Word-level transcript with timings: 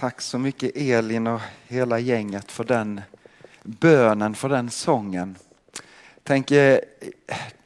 Tack 0.00 0.20
så 0.20 0.38
mycket 0.38 0.76
Elin 0.76 1.26
och 1.26 1.40
hela 1.68 1.98
gänget 1.98 2.52
för 2.52 2.64
den 2.64 3.00
bönen, 3.62 4.34
för 4.34 4.48
den 4.48 4.70
sången. 4.70 5.36
Tänk, 6.22 6.50
eh, 6.50 6.78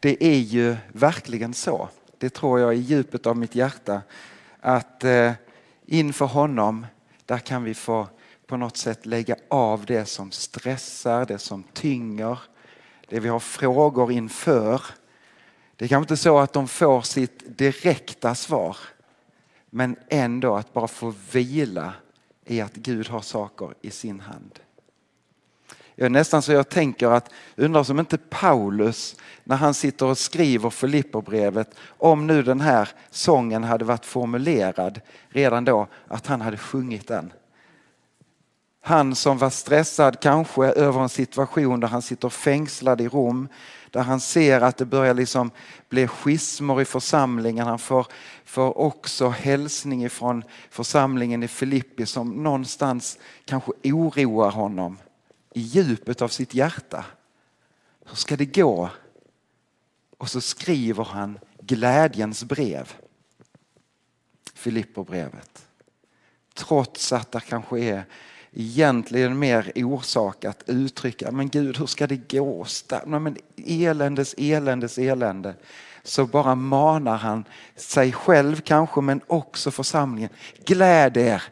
det 0.01 0.25
är 0.25 0.39
ju 0.39 0.77
verkligen 0.93 1.55
så. 1.55 1.89
Det 2.19 2.31
tror 2.31 2.61
jag 2.61 2.75
i 2.75 2.79
djupet 2.79 3.27
av 3.27 3.37
mitt 3.37 3.55
hjärta. 3.55 4.03
Att 4.61 5.05
eh, 5.05 5.33
inför 5.87 6.27
honom, 6.27 6.87
där 7.27 7.39
kan 7.39 7.65
vi 7.65 7.75
få 7.75 8.09
på 8.47 8.57
något 8.57 8.77
sätt 8.77 9.07
lägga 9.07 9.37
av 9.49 9.85
det 9.85 10.05
som 10.05 10.31
stressar, 10.31 11.27
det 11.27 11.39
som 11.39 11.63
tynger, 11.63 12.39
det 13.09 13.21
vi 13.21 13.29
har 13.29 13.41
frågor 13.41 14.13
inför. 14.13 14.83
Det 15.77 15.85
är 15.85 15.89
kanske 15.89 16.13
inte 16.13 16.23
så 16.23 16.39
att 16.39 16.53
de 16.53 16.69
får 16.69 17.03
sitt 17.03 17.59
direkta 17.59 18.35
svar. 18.35 18.77
Men 19.71 19.97
ändå 20.09 20.57
att 20.57 20.73
bara 20.73 20.89
få 20.89 21.15
vila 21.33 21.93
i 22.47 22.61
att 22.61 22.75
Gud 22.75 23.09
har 23.09 23.21
saker 23.21 23.75
i 23.81 23.91
sin 23.91 24.21
hand. 24.21 24.59
Jag 25.97 26.07
är 26.07 26.11
nästan 26.11 26.43
så 26.43 26.53
jag 26.53 26.69
tänker 26.69 27.07
att, 27.07 27.31
undrar 27.57 27.83
som 27.83 27.99
inte 27.99 28.19
Paulus 28.19 29.17
när 29.45 29.57
han 29.57 29.75
sitter 29.75 30.07
och 30.07 30.19
skriver 30.19 30.71
Filipperbrevet, 30.71 31.75
om 31.87 32.27
nu 32.27 32.43
den 32.43 32.61
här 32.61 32.89
sången 33.11 33.65
hade 33.65 33.85
varit 33.85 34.07
formulerad 34.07 35.01
redan 35.29 35.65
då, 35.65 35.87
att 36.09 36.27
han 36.27 36.41
hade 36.41 36.57
sjungit 36.57 37.09
den. 37.09 37.33
Han 38.81 39.15
som 39.15 39.39
var 39.39 39.51
stressad 39.51 40.21
kanske 40.21 40.65
över 40.65 41.01
en 41.01 41.09
situation 41.09 41.81
där 41.81 41.89
han 41.89 42.03
sitter 42.03 42.29
fängslad 42.29 43.01
i 43.01 43.09
Rom, 43.09 43.49
där 43.95 44.03
han 44.03 44.21
ser 44.21 44.61
att 44.61 44.77
det 44.77 44.85
börjar 44.85 45.15
liksom 45.15 45.51
bli 45.89 46.07
schismer 46.07 46.81
i 46.81 46.85
församlingen. 46.85 47.67
Han 47.67 47.79
får, 47.79 48.07
får 48.45 48.79
också 48.79 49.29
hälsning 49.29 50.05
ifrån 50.05 50.45
församlingen 50.71 51.43
i 51.43 51.49
Filippi 51.49 52.07
som 52.07 52.43
någonstans 52.43 53.19
kanske 53.45 53.73
oroar 53.85 54.51
honom 54.51 54.99
i 55.55 55.61
djupet 55.61 56.23
av 56.23 56.29
sitt 56.29 56.55
hjärta. 56.55 57.05
Hur 58.07 58.17
ska 58.17 58.37
det 58.37 58.55
gå? 58.55 58.91
Och 60.19 60.31
så 60.31 60.41
skriver 60.41 61.05
han 61.05 61.39
glädjens 61.61 62.45
brev. 62.45 62.93
Filipperbrevet. 64.55 65.67
Trots 66.55 67.13
att 67.13 67.33
det 67.33 67.41
kanske 67.41 67.81
är 67.81 68.05
egentligen 68.55 69.39
mer 69.39 69.73
orsak 69.75 70.45
att 70.45 70.63
uttrycka, 70.67 71.31
men 71.31 71.49
Gud 71.49 71.79
hur 71.79 71.87
ska 71.87 72.07
det 72.07 72.31
gå? 72.31 72.67
Men 73.07 73.37
eländes, 73.57 74.35
eländes, 74.39 74.99
elände. 74.99 75.55
Så 76.03 76.27
bara 76.27 76.55
manar 76.55 77.17
han 77.17 77.45
sig 77.77 78.13
själv 78.13 78.61
kanske 78.61 79.01
men 79.01 79.21
också 79.27 79.71
församlingen. 79.71 80.31
Gläd 80.65 81.17
er, 81.17 81.43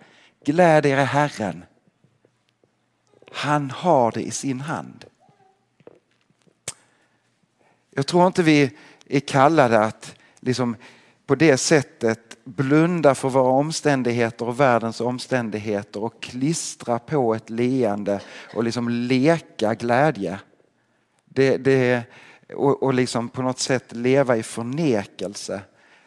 gläd 0.44 0.86
er 0.86 0.98
i 0.98 1.04
Herren. 1.04 1.64
Han 3.32 3.70
har 3.70 4.12
det 4.12 4.22
i 4.22 4.30
sin 4.30 4.60
hand. 4.60 5.04
Jag 7.90 8.06
tror 8.06 8.26
inte 8.26 8.42
vi 8.42 8.76
är 9.06 9.20
kallade 9.20 9.80
att 9.80 10.14
liksom 10.40 10.76
på 11.26 11.34
det 11.34 11.56
sättet 11.56 12.31
blunda 12.44 13.14
för 13.14 13.28
våra 13.28 13.50
omständigheter 13.50 14.48
och 14.48 14.60
världens 14.60 15.00
omständigheter 15.00 16.02
och 16.02 16.22
klistra 16.22 16.98
på 16.98 17.34
ett 17.34 17.50
leende 17.50 18.20
och 18.54 18.64
liksom 18.64 18.88
leka 18.88 19.74
glädje. 19.74 20.40
Det, 21.24 21.56
det, 21.56 22.04
och, 22.54 22.82
och 22.82 22.94
liksom 22.94 23.28
på 23.28 23.42
något 23.42 23.58
sätt 23.58 23.92
leva 23.92 24.36
i 24.36 24.42
förnekelse. 24.42 25.62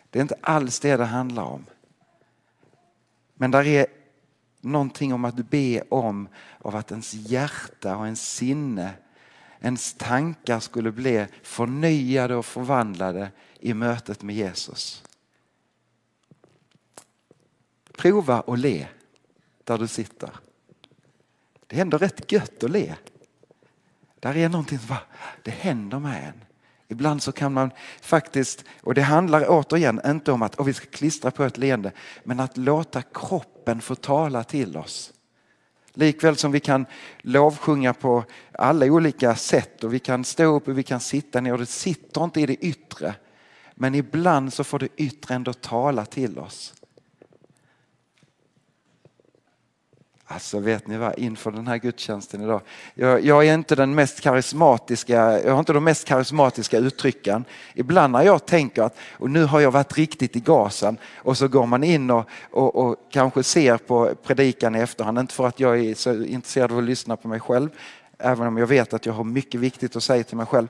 Det 0.09 0.19
är 0.19 0.21
inte 0.21 0.37
alls 0.41 0.79
det 0.79 0.97
det 0.97 1.05
handlar 1.05 1.43
om. 1.43 1.65
Men 3.33 3.51
där 3.51 3.67
är 3.67 3.85
någonting 4.61 5.13
om 5.13 5.25
att 5.25 5.35
be 5.35 5.81
om 5.89 6.27
av 6.59 6.75
att 6.75 6.91
ens 6.91 7.13
hjärta 7.13 7.97
och 7.97 8.05
ens 8.05 8.35
sinne, 8.35 8.91
ens 9.59 9.93
tankar 9.93 10.59
skulle 10.59 10.91
bli 10.91 11.25
förnyade 11.43 12.35
och 12.35 12.45
förvandlade 12.45 13.31
i 13.59 13.73
mötet 13.73 14.23
med 14.23 14.35
Jesus. 14.35 15.03
Prova 17.97 18.43
att 18.47 18.59
le 18.59 18.87
där 19.63 19.77
du 19.77 19.87
sitter. 19.87 20.29
Det 21.67 21.77
är 21.77 21.81
ändå 21.81 21.97
rätt 21.97 22.31
gött 22.31 22.63
att 22.63 22.71
le. 22.71 22.95
Där 24.19 24.37
är 24.37 24.49
någonting 24.49 24.79
som 24.79 24.87
bara, 24.87 25.01
det 25.43 25.51
händer 25.51 25.99
med 25.99 26.27
en. 26.27 26.45
Ibland 26.87 27.23
så 27.23 27.31
kan 27.31 27.53
man 27.53 27.71
faktiskt, 28.01 28.63
och 28.81 28.93
det 28.93 29.01
handlar 29.01 29.45
återigen 29.49 30.01
inte 30.05 30.31
om 30.31 30.41
att 30.41 30.59
oh, 30.59 30.65
vi 30.65 30.73
ska 30.73 30.85
klistra 30.85 31.31
på 31.31 31.43
ett 31.43 31.57
leende, 31.57 31.91
men 32.23 32.39
att 32.39 32.57
låta 32.57 33.01
kroppen 33.01 33.81
få 33.81 33.95
tala 33.95 34.43
till 34.43 34.77
oss. 34.77 35.13
Likväl 35.93 36.35
som 36.35 36.51
vi 36.51 36.59
kan 36.59 36.85
lovsjunga 37.21 37.93
på 37.93 38.23
alla 38.51 38.85
olika 38.85 39.35
sätt 39.35 39.83
och 39.83 39.93
vi 39.93 39.99
kan 39.99 40.23
stå 40.23 40.55
upp 40.55 40.67
och 40.67 40.77
vi 40.77 40.83
kan 40.83 40.99
sitta 40.99 41.41
ner 41.41 41.53
och 41.53 41.59
det 41.59 41.65
sitter 41.65 42.23
inte 42.23 42.41
i 42.41 42.45
det 42.45 42.55
yttre. 42.55 43.15
Men 43.75 43.95
ibland 43.95 44.53
så 44.53 44.63
får 44.63 44.79
det 44.79 44.87
yttre 44.95 45.35
ändå 45.35 45.53
tala 45.53 46.05
till 46.05 46.39
oss. 46.39 46.73
Alltså 50.27 50.59
vet 50.59 50.87
ni 50.87 50.97
vad, 50.97 51.19
inför 51.19 51.51
den 51.51 51.67
här 51.67 51.77
gudstjänsten 51.77 52.41
idag. 52.41 52.61
Jag, 52.93 53.25
jag, 53.25 53.47
är 53.47 53.53
inte 53.53 53.75
den 53.75 53.95
mest 53.95 54.21
karismatiska, 54.21 55.41
jag 55.41 55.51
har 55.51 55.59
inte 55.59 55.73
de 55.73 55.83
mest 55.83 56.05
karismatiska 56.05 56.77
uttrycken. 56.77 57.45
Ibland 57.73 58.13
när 58.13 58.21
jag 58.21 58.45
tänker 58.45 58.83
att 58.83 58.97
och 59.11 59.29
nu 59.29 59.43
har 59.45 59.59
jag 59.59 59.71
varit 59.71 59.97
riktigt 59.97 60.35
i 60.35 60.39
gasen 60.39 60.97
och 61.17 61.37
så 61.37 61.47
går 61.47 61.65
man 61.65 61.83
in 61.83 62.11
och, 62.11 62.29
och, 62.51 62.75
och 62.75 62.95
kanske 63.11 63.43
ser 63.43 63.77
på 63.77 64.15
predikan 64.23 64.75
i 64.75 64.79
efterhand. 64.79 65.19
Inte 65.19 65.33
för 65.33 65.47
att 65.47 65.59
jag 65.59 65.79
är 65.79 65.93
så 65.93 66.23
intresserad 66.23 66.71
av 66.71 66.77
att 66.77 66.83
lyssna 66.83 67.17
på 67.17 67.27
mig 67.27 67.39
själv, 67.39 67.69
även 68.19 68.47
om 68.47 68.57
jag 68.57 68.67
vet 68.67 68.93
att 68.93 69.05
jag 69.05 69.13
har 69.13 69.23
mycket 69.23 69.61
viktigt 69.61 69.95
att 69.95 70.03
säga 70.03 70.23
till 70.23 70.37
mig 70.37 70.45
själv. 70.45 70.67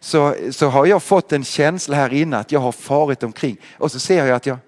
Så, 0.00 0.34
så 0.50 0.68
har 0.68 0.86
jag 0.86 1.02
fått 1.02 1.32
en 1.32 1.44
känsla 1.44 1.96
här 1.96 2.12
inne 2.12 2.36
att 2.36 2.52
jag 2.52 2.60
har 2.60 2.72
farit 2.72 3.22
omkring 3.22 3.56
och 3.78 3.92
så 3.92 3.98
ser 3.98 4.26
jag 4.26 4.36
att 4.36 4.46
jag 4.46 4.58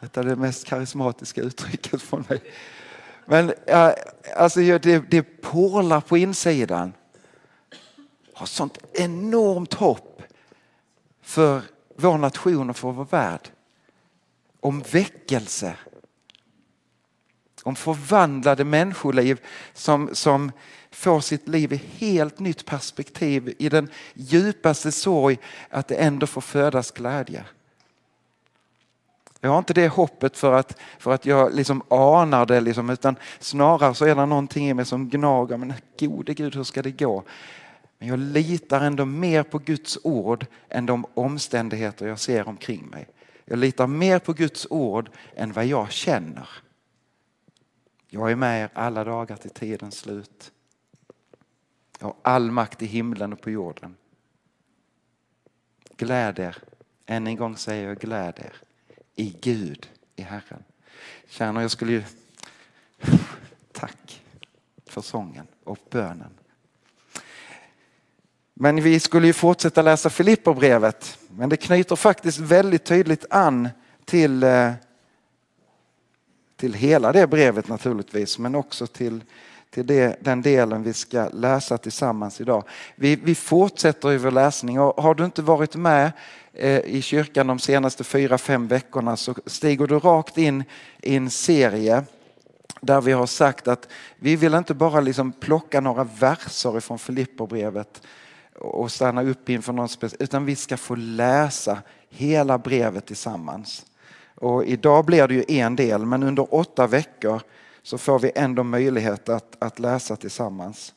detta 0.00 0.20
är 0.20 0.24
det 0.24 0.36
mest 0.36 0.66
karismatiska 0.66 1.40
uttrycket 1.40 2.02
från 2.02 2.24
mig. 2.28 2.42
Men 3.26 3.52
alltså, 4.36 4.60
det, 4.60 5.10
det 5.10 5.22
porlar 5.22 6.00
på 6.00 6.16
insidan. 6.16 6.92
Har 8.34 8.46
sånt 8.46 8.78
enormt 8.92 9.74
hopp 9.74 10.22
för 11.22 11.62
vår 11.96 12.18
nation 12.18 12.70
och 12.70 12.76
för 12.76 12.92
vår 12.92 13.04
värld. 13.04 13.48
Om 14.60 14.84
väckelse. 14.92 15.76
Om 17.62 17.76
förvandlade 17.76 18.64
människoliv 18.64 19.40
som, 19.72 20.10
som 20.12 20.52
får 20.90 21.20
sitt 21.20 21.48
liv 21.48 21.72
i 21.72 21.76
helt 21.76 22.38
nytt 22.38 22.64
perspektiv. 22.64 23.54
I 23.58 23.68
den 23.68 23.90
djupaste 24.14 24.92
sorg 24.92 25.38
att 25.70 25.88
det 25.88 25.94
ändå 25.94 26.26
får 26.26 26.40
födas 26.40 26.90
glädje. 26.90 27.44
Jag 29.40 29.50
har 29.50 29.58
inte 29.58 29.74
det 29.74 29.88
hoppet 29.88 30.36
för 30.36 30.52
att, 30.52 30.78
för 30.98 31.12
att 31.12 31.26
jag 31.26 31.54
liksom 31.54 31.82
anar 31.88 32.46
det, 32.46 32.60
liksom, 32.60 32.90
utan 32.90 33.16
snarare 33.38 33.94
så 33.94 34.04
är 34.04 34.14
det 34.14 34.26
någonting 34.26 34.68
i 34.68 34.74
mig 34.74 34.84
som 34.84 35.08
gnager. 35.08 35.56
Men 35.56 35.74
gode 35.98 36.34
Gud, 36.34 36.56
hur 36.56 36.64
ska 36.64 36.82
det 36.82 36.90
gå? 36.90 37.24
Men 37.98 38.08
jag 38.08 38.18
litar 38.18 38.80
ändå 38.80 39.04
mer 39.04 39.42
på 39.42 39.58
Guds 39.58 39.98
ord 40.02 40.46
än 40.68 40.86
de 40.86 41.06
omständigheter 41.14 42.06
jag 42.06 42.18
ser 42.18 42.48
omkring 42.48 42.86
mig. 42.86 43.08
Jag 43.44 43.58
litar 43.58 43.86
mer 43.86 44.18
på 44.18 44.32
Guds 44.32 44.66
ord 44.70 45.10
än 45.36 45.52
vad 45.52 45.66
jag 45.66 45.92
känner. 45.92 46.48
Jag 48.08 48.30
är 48.30 48.36
med 48.36 48.62
er 48.62 48.70
alla 48.72 49.04
dagar 49.04 49.36
till 49.36 49.50
tidens 49.50 49.98
slut. 49.98 50.52
Jag 51.98 52.06
har 52.06 52.16
all 52.22 52.50
makt 52.50 52.82
i 52.82 52.86
himlen 52.86 53.32
och 53.32 53.40
på 53.40 53.50
jorden. 53.50 53.96
Gläd 55.96 56.38
er. 56.38 56.56
Än 57.06 57.26
en 57.26 57.36
gång 57.36 57.56
säger 57.56 57.88
jag 57.88 57.98
gläd 57.98 58.34
er 58.38 58.67
i 59.18 59.36
Gud, 59.40 59.88
i 60.16 60.22
Herren. 60.22 60.64
Kärnor, 61.28 61.62
jag 61.62 61.70
skulle 61.70 61.92
ju... 61.92 62.02
Tack 63.72 64.22
för 64.86 65.00
sången 65.00 65.46
och 65.64 65.78
bönen. 65.90 66.30
Men 68.54 68.82
vi 68.82 69.00
skulle 69.00 69.26
ju 69.26 69.32
fortsätta 69.32 69.82
läsa 69.82 70.10
Filipperbrevet. 70.10 71.18
Men 71.30 71.48
det 71.48 71.56
knyter 71.56 71.96
faktiskt 71.96 72.38
väldigt 72.38 72.84
tydligt 72.84 73.24
an 73.30 73.68
till, 74.04 74.42
eh, 74.42 74.72
till 76.58 76.74
hela 76.74 77.12
det 77.12 77.26
brevet 77.26 77.68
naturligtvis, 77.68 78.38
men 78.38 78.54
också 78.54 78.86
till, 78.86 79.24
till 79.70 79.86
det, 79.86 80.16
den 80.20 80.42
delen 80.42 80.82
vi 80.82 80.92
ska 80.92 81.28
läsa 81.28 81.78
tillsammans 81.78 82.40
idag. 82.40 82.64
Vi, 82.96 83.16
vi 83.16 83.34
fortsätter 83.34 84.12
i 84.12 84.16
vår 84.16 84.30
läsning 84.30 84.80
och 84.80 85.02
har 85.02 85.14
du 85.14 85.24
inte 85.24 85.42
varit 85.42 85.76
med 85.76 86.12
eh, 86.52 86.78
i 86.78 87.02
kyrkan 87.02 87.46
de 87.46 87.58
senaste 87.58 88.04
fyra, 88.04 88.38
fem 88.38 88.68
veckorna 88.68 89.16
så 89.16 89.34
stiger 89.46 89.86
du 89.86 89.98
rakt 89.98 90.38
in 90.38 90.64
i 91.02 91.16
en 91.16 91.30
serie 91.30 92.04
där 92.80 93.00
vi 93.00 93.12
har 93.12 93.26
sagt 93.26 93.68
att 93.68 93.88
vi 94.16 94.36
vill 94.36 94.54
inte 94.54 94.74
bara 94.74 95.00
liksom 95.00 95.32
plocka 95.32 95.80
några 95.80 96.04
verser 96.04 96.78
ifrån 96.78 96.98
Filipperbrevet 96.98 98.02
och 98.54 98.92
stanna 98.92 99.22
upp 99.22 99.48
inför 99.48 99.72
någon 99.72 99.88
speciell, 99.88 100.22
utan 100.22 100.44
vi 100.44 100.56
ska 100.56 100.76
få 100.76 100.94
läsa 100.94 101.78
hela 102.10 102.58
brevet 102.58 103.06
tillsammans. 103.06 103.84
Och 104.40 104.64
idag 104.64 105.04
blir 105.04 105.28
det 105.28 105.34
ju 105.34 105.44
en 105.48 105.76
del, 105.76 106.06
men 106.06 106.22
under 106.22 106.54
åtta 106.54 106.86
veckor 106.86 107.40
så 107.82 107.98
får 107.98 108.18
vi 108.18 108.32
ändå 108.34 108.62
möjlighet 108.62 109.28
att, 109.28 109.56
att 109.58 109.78
läsa 109.78 110.16
tillsammans 110.16 110.94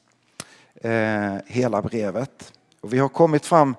eh, 0.81 1.35
hela 1.45 1.81
brevet. 1.81 2.53
Och 2.81 2.93
vi 2.93 2.99
har 2.99 3.09
kommit 3.09 3.45
fram 3.45 3.75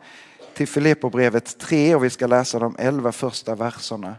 till 0.55 0.69
Filipperbrevet 0.69 1.59
3 1.59 1.95
och 1.95 2.05
vi 2.05 2.11
ska 2.11 2.27
läsa 2.27 2.59
de 2.59 2.77
elva 2.79 3.13
första 3.13 3.55
verserna. 3.55 4.15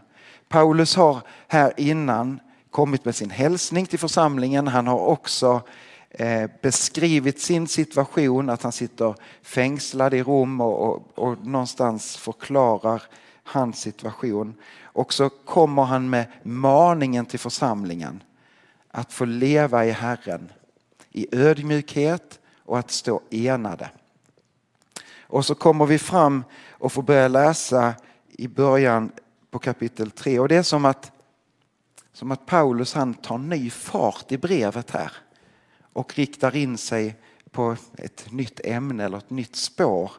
Paulus 0.48 0.96
har 0.96 1.18
här 1.48 1.72
innan 1.76 2.40
kommit 2.70 3.04
med 3.04 3.14
sin 3.14 3.30
hälsning 3.30 3.86
till 3.86 3.98
församlingen. 3.98 4.68
Han 4.68 4.86
har 4.86 4.98
också 4.98 5.60
eh, 6.10 6.50
beskrivit 6.62 7.40
sin 7.40 7.68
situation, 7.68 8.50
att 8.50 8.62
han 8.62 8.72
sitter 8.72 9.14
fängslad 9.42 10.14
i 10.14 10.22
Rom 10.22 10.60
och, 10.60 10.88
och, 10.88 11.02
och 11.14 11.46
någonstans 11.46 12.16
förklarar 12.16 13.02
hans 13.44 13.80
situation. 13.80 14.54
Och 14.82 15.12
så 15.12 15.28
kommer 15.28 15.82
han 15.82 16.10
med 16.10 16.26
maningen 16.42 17.26
till 17.26 17.38
församlingen 17.38 18.22
att 18.90 19.12
få 19.12 19.24
leva 19.24 19.84
i 19.84 19.90
Herren 19.90 20.52
i 21.10 21.36
ödmjukhet 21.36 22.40
och 22.64 22.78
att 22.78 22.90
stå 22.90 23.20
enade. 23.30 23.90
Och 25.20 25.46
så 25.46 25.54
kommer 25.54 25.86
vi 25.86 25.98
fram 25.98 26.44
och 26.70 26.92
får 26.92 27.02
börja 27.02 27.28
läsa 27.28 27.94
i 28.28 28.48
början 28.48 29.12
på 29.50 29.58
kapitel 29.58 30.10
3 30.10 30.38
och 30.38 30.48
det 30.48 30.56
är 30.56 30.62
som 30.62 30.84
att 30.84 31.12
som 32.12 32.30
att 32.30 32.46
Paulus 32.46 32.94
han 32.94 33.14
tar 33.14 33.38
ny 33.38 33.70
fart 33.70 34.32
i 34.32 34.38
brevet 34.38 34.90
här 34.90 35.12
och 35.92 36.14
riktar 36.14 36.56
in 36.56 36.78
sig 36.78 37.16
på 37.50 37.76
ett 37.96 38.32
nytt 38.32 38.60
ämne 38.64 39.04
eller 39.04 39.18
ett 39.18 39.30
nytt 39.30 39.56
spår 39.56 40.12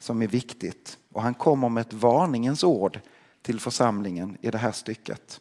som 0.00 0.22
är 0.22 0.26
viktigt. 0.26 0.98
Och 1.12 1.22
han 1.22 1.34
kommer 1.34 1.68
med 1.68 1.80
ett 1.80 1.92
varningens 1.92 2.64
ord 2.64 3.00
till 3.42 3.60
församlingen 3.60 4.36
i 4.40 4.50
det 4.50 4.58
här 4.58 4.72
stycket. 4.72 5.40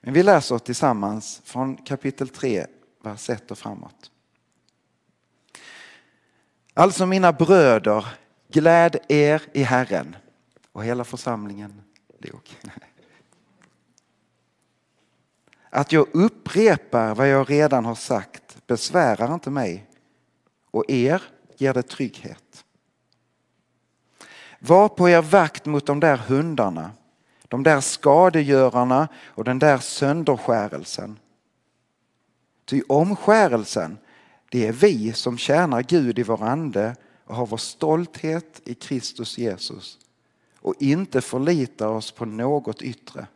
Men 0.00 0.14
vi 0.14 0.22
läser 0.22 0.58
tillsammans 0.58 1.40
från 1.44 1.76
kapitel 1.76 2.28
3, 2.28 2.66
vers 3.02 3.30
1 3.30 3.50
och 3.50 3.58
framåt. 3.58 4.10
Alltså 6.74 7.06
mina 7.06 7.32
bröder, 7.32 8.06
gläd 8.48 8.96
er 9.08 9.42
i 9.52 9.62
Herren. 9.62 10.16
Och 10.72 10.84
hela 10.84 11.04
församlingen 11.04 11.82
dog. 12.18 12.56
Att 15.70 15.92
jag 15.92 16.06
upprepar 16.12 17.14
vad 17.14 17.28
jag 17.28 17.50
redan 17.50 17.84
har 17.84 17.94
sagt 17.94 18.66
besvärar 18.66 19.34
inte 19.34 19.50
mig 19.50 19.86
och 20.70 20.84
er 20.90 21.22
ger 21.56 21.74
det 21.74 21.82
trygghet. 21.82 22.65
Var 24.66 24.88
på 24.88 25.08
er 25.08 25.22
vakt 25.22 25.66
mot 25.66 25.86
de 25.86 26.00
där 26.00 26.16
hundarna, 26.16 26.90
de 27.48 27.62
där 27.62 27.80
skadegörarna 27.80 29.08
och 29.26 29.44
den 29.44 29.58
där 29.58 29.78
sönderskärelsen. 29.78 31.18
Ty 32.64 32.82
omskärelsen, 32.88 33.98
det 34.50 34.66
är 34.66 34.72
vi 34.72 35.12
som 35.12 35.38
tjänar 35.38 35.82
Gud 35.82 36.18
i 36.18 36.22
vår 36.22 36.42
ande 36.42 36.96
och 37.24 37.34
har 37.34 37.46
vår 37.46 37.56
stolthet 37.56 38.60
i 38.64 38.74
Kristus 38.74 39.38
Jesus 39.38 39.98
och 40.60 40.74
inte 40.78 41.20
förlitar 41.20 41.88
oss 41.88 42.10
på 42.10 42.24
något 42.24 42.82
yttre. 42.82 43.26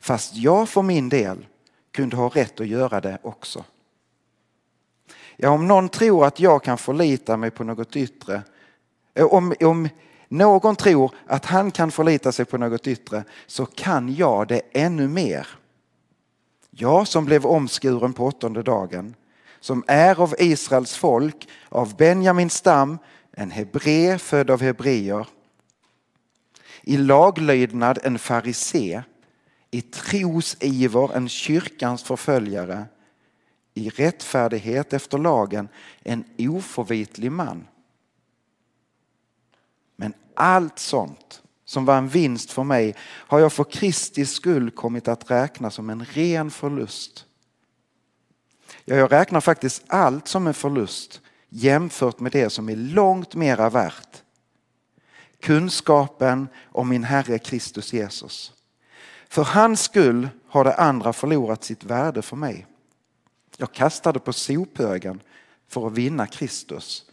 Fast 0.00 0.36
jag 0.36 0.68
för 0.68 0.82
min 0.82 1.08
del 1.08 1.46
kunde 1.90 2.16
ha 2.16 2.28
rätt 2.28 2.60
att 2.60 2.66
göra 2.66 3.00
det 3.00 3.18
också. 3.22 3.64
Ja, 5.36 5.50
om 5.50 5.66
någon 5.68 5.88
tror 5.88 6.26
att 6.26 6.40
jag 6.40 6.62
kan 6.62 6.78
förlita 6.78 7.36
mig 7.36 7.50
på 7.50 7.64
något 7.64 7.96
yttre, 7.96 8.42
om, 9.14 9.54
om 9.60 9.88
någon 10.28 10.76
tror 10.76 11.14
att 11.26 11.44
han 11.44 11.70
kan 11.70 11.90
förlita 11.90 12.32
sig 12.32 12.44
på 12.44 12.58
något 12.58 12.86
yttre 12.86 13.24
så 13.46 13.66
kan 13.66 14.14
jag 14.14 14.48
det 14.48 14.60
ännu 14.72 15.08
mer. 15.08 15.48
Jag 16.70 17.08
som 17.08 17.24
blev 17.24 17.46
omskuren 17.46 18.12
på 18.12 18.26
åttonde 18.26 18.62
dagen, 18.62 19.14
som 19.60 19.84
är 19.86 20.20
av 20.20 20.34
Israels 20.38 20.96
folk, 20.96 21.48
av 21.68 21.96
Benjamins 21.96 22.54
stam, 22.54 22.98
en 23.32 23.50
hebré 23.50 24.18
född 24.18 24.50
av 24.50 24.60
hebreer. 24.60 25.26
I 26.82 26.96
laglydnad 26.96 27.98
en 28.02 28.18
farisé 28.18 29.02
i 29.70 29.82
trosiver 29.82 31.16
en 31.16 31.28
kyrkans 31.28 32.02
förföljare, 32.02 32.84
i 33.74 33.88
rättfärdighet 33.88 34.92
efter 34.92 35.18
lagen 35.18 35.68
en 36.02 36.24
oförvitlig 36.38 37.32
man. 37.32 37.66
Allt 40.36 40.78
sånt 40.78 41.42
som 41.64 41.84
var 41.84 41.98
en 41.98 42.08
vinst 42.08 42.52
för 42.52 42.64
mig 42.64 42.94
har 43.02 43.38
jag 43.38 43.52
för 43.52 43.64
Kristi 43.64 44.26
skull 44.26 44.70
kommit 44.70 45.08
att 45.08 45.30
räkna 45.30 45.70
som 45.70 45.90
en 45.90 46.04
ren 46.04 46.50
förlust. 46.50 47.24
Ja, 48.84 48.96
jag 48.96 49.12
räknar 49.12 49.40
faktiskt 49.40 49.84
allt 49.86 50.28
som 50.28 50.46
en 50.46 50.54
förlust 50.54 51.20
jämfört 51.48 52.20
med 52.20 52.32
det 52.32 52.50
som 52.50 52.68
är 52.68 52.76
långt 52.76 53.34
mera 53.34 53.70
värt. 53.70 54.22
Kunskapen 55.40 56.48
om 56.64 56.88
min 56.88 57.04
Herre 57.04 57.38
Kristus 57.38 57.92
Jesus 57.92 58.52
för 59.28 59.42
hans 59.42 59.82
skull 59.82 60.28
har 60.48 60.64
det 60.64 60.74
andra 60.74 61.12
förlorat 61.12 61.64
sitt 61.64 61.84
värde 61.84 62.22
för 62.22 62.36
mig. 62.36 62.66
Jag 63.56 63.72
kastade 63.72 64.18
på 64.18 64.32
sophögen 64.32 65.20
för 65.68 65.86
att 65.86 65.92
vinna 65.92 66.26
Kristus 66.26 67.04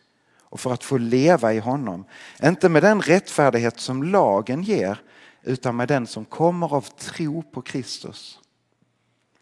och 0.53 0.59
för 0.59 0.73
att 0.73 0.83
få 0.83 0.97
leva 0.97 1.53
i 1.53 1.59
honom. 1.59 2.05
Inte 2.43 2.69
med 2.69 2.83
den 2.83 3.01
rättfärdighet 3.01 3.79
som 3.79 4.03
lagen 4.03 4.63
ger 4.63 5.01
utan 5.41 5.75
med 5.75 5.87
den 5.87 6.07
som 6.07 6.25
kommer 6.25 6.73
av 6.73 6.81
tro 6.81 7.43
på 7.43 7.61
Kristus. 7.61 8.39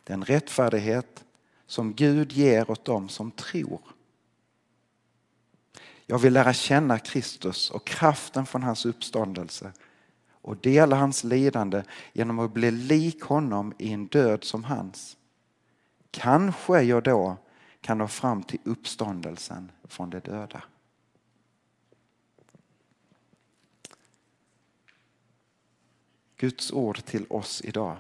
Den 0.03 0.25
rättfärdighet 0.25 1.24
som 1.65 1.93
Gud 1.93 2.31
ger 2.31 2.71
åt 2.71 2.85
dem 2.85 3.09
som 3.09 3.31
tror. 3.31 3.81
Jag 6.05 6.19
vill 6.19 6.33
lära 6.33 6.53
känna 6.53 7.00
Kristus 7.00 7.69
och 7.69 7.88
kraften 7.88 8.45
från 8.45 8.63
hans 8.63 8.85
uppståndelse 8.85 9.71
och 10.41 10.57
dela 10.57 10.95
hans 10.95 11.24
lidande 11.24 11.83
genom 12.13 12.39
att 12.39 12.53
bli 12.53 12.71
lik 12.71 13.21
honom 13.21 13.74
i 13.77 13.93
en 13.93 14.07
död 14.07 14.43
som 14.43 14.63
hans. 14.63 15.17
Kanske 16.12 16.81
jag 16.81 17.03
då 17.03 17.38
kan 17.81 17.97
nå 17.97 18.07
fram 18.07 18.43
till 18.43 18.59
uppståndelsen 18.63 19.71
från 19.83 20.09
de 20.09 20.19
döda. 20.19 20.63
Guds 26.41 26.71
ord 26.71 27.05
till 27.05 27.25
oss 27.29 27.62
idag. 27.63 27.98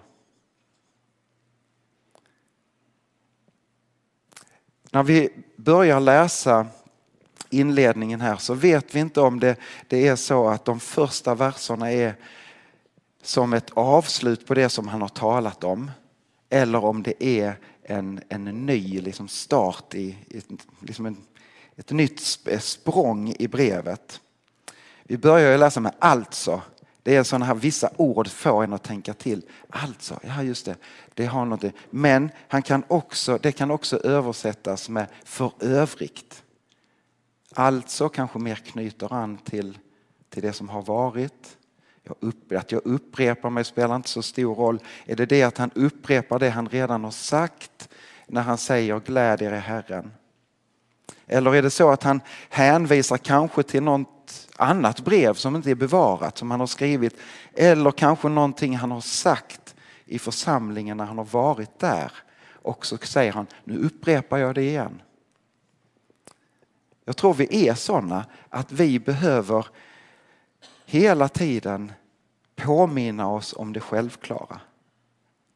När 4.91 5.03
vi 5.03 5.29
börjar 5.55 5.99
läsa 5.99 6.67
inledningen 7.49 8.21
här 8.21 8.37
så 8.37 8.53
vet 8.53 8.95
vi 8.95 8.99
inte 8.99 9.21
om 9.21 9.39
det, 9.39 9.55
det 9.87 10.07
är 10.07 10.15
så 10.15 10.47
att 10.47 10.65
de 10.65 10.79
första 10.79 11.35
verserna 11.35 11.91
är 11.91 12.15
som 13.21 13.53
ett 13.53 13.69
avslut 13.73 14.47
på 14.47 14.53
det 14.53 14.69
som 14.69 14.87
han 14.87 15.01
har 15.01 15.09
talat 15.09 15.63
om 15.63 15.91
eller 16.49 16.85
om 16.85 17.03
det 17.03 17.23
är 17.23 17.59
en, 17.83 18.21
en 18.29 18.65
ny 18.65 19.01
liksom 19.01 19.27
start 19.27 19.95
i, 19.95 20.17
liksom 20.79 21.05
en, 21.05 21.17
ett 21.75 21.91
nytt 21.91 22.19
språng 22.59 23.35
i 23.39 23.47
brevet. 23.47 24.21
Vi 25.03 25.17
börjar 25.17 25.57
läsa 25.57 25.79
med 25.79 25.95
alltså. 25.99 26.61
Det 27.03 27.15
är 27.15 27.23
sådana 27.23 27.45
här 27.45 27.55
vissa 27.55 27.89
ord 27.97 28.27
får 28.27 28.63
en 28.63 28.73
att 28.73 28.83
tänka 28.83 29.13
till. 29.13 29.41
Alltså, 29.69 30.19
ja 30.23 30.43
just 30.43 30.65
det, 30.65 30.75
det 31.13 31.25
har 31.25 31.45
något. 31.45 31.63
Men 31.89 32.29
han 32.47 32.61
kan 32.61 32.83
också, 32.87 33.39
det 33.41 33.51
kan 33.51 33.71
också 33.71 33.97
översättas 33.97 34.89
med 34.89 35.07
för 35.25 35.51
övrigt. 35.59 36.43
Alltså 37.53 38.09
kanske 38.09 38.39
mer 38.39 38.55
knyter 38.55 39.13
an 39.13 39.37
till, 39.37 39.77
till 40.29 40.41
det 40.41 40.53
som 40.53 40.69
har 40.69 40.81
varit. 40.81 41.57
Jag 42.03 42.15
upp, 42.19 42.51
att 42.51 42.71
jag 42.71 42.81
upprepar 42.85 43.49
mig 43.49 43.65
spelar 43.65 43.95
inte 43.95 44.09
så 44.09 44.21
stor 44.21 44.55
roll. 44.55 44.79
Är 45.05 45.15
det 45.15 45.25
det 45.25 45.43
att 45.43 45.57
han 45.57 45.71
upprepar 45.75 46.39
det 46.39 46.49
han 46.49 46.69
redan 46.69 47.03
har 47.03 47.11
sagt 47.11 47.89
när 48.27 48.41
han 48.41 48.57
säger 48.57 48.99
gläd 48.99 49.41
er 49.41 49.53
i 49.53 49.59
Herren? 49.59 50.11
Eller 51.27 51.55
är 51.55 51.61
det 51.61 51.69
så 51.69 51.89
att 51.89 52.03
han 52.03 52.21
hänvisar 52.49 53.17
kanske 53.17 53.63
till 53.63 53.83
något 53.83 54.40
annat 54.61 55.01
brev 55.01 55.33
som 55.33 55.55
inte 55.55 55.71
är 55.71 55.75
bevarat 55.75 56.37
som 56.37 56.51
han 56.51 56.59
har 56.59 56.67
skrivit 56.67 57.17
eller 57.53 57.91
kanske 57.91 58.29
någonting 58.29 58.77
han 58.77 58.91
har 58.91 59.01
sagt 59.01 59.75
i 60.05 60.19
församlingen 60.19 60.97
när 60.97 61.05
han 61.05 61.17
har 61.17 61.25
varit 61.25 61.79
där 61.79 62.11
och 62.53 62.85
så 62.85 62.97
säger 62.97 63.33
han 63.33 63.47
nu 63.63 63.77
upprepar 63.77 64.37
jag 64.37 64.55
det 64.55 64.63
igen. 64.63 65.01
Jag 67.05 67.17
tror 67.17 67.33
vi 67.33 67.67
är 67.67 67.73
sådana 67.73 68.25
att 68.49 68.71
vi 68.71 68.99
behöver 68.99 69.65
hela 70.85 71.27
tiden 71.27 71.91
påminna 72.55 73.29
oss 73.29 73.53
om 73.57 73.73
det 73.73 73.79
självklara. 73.79 74.61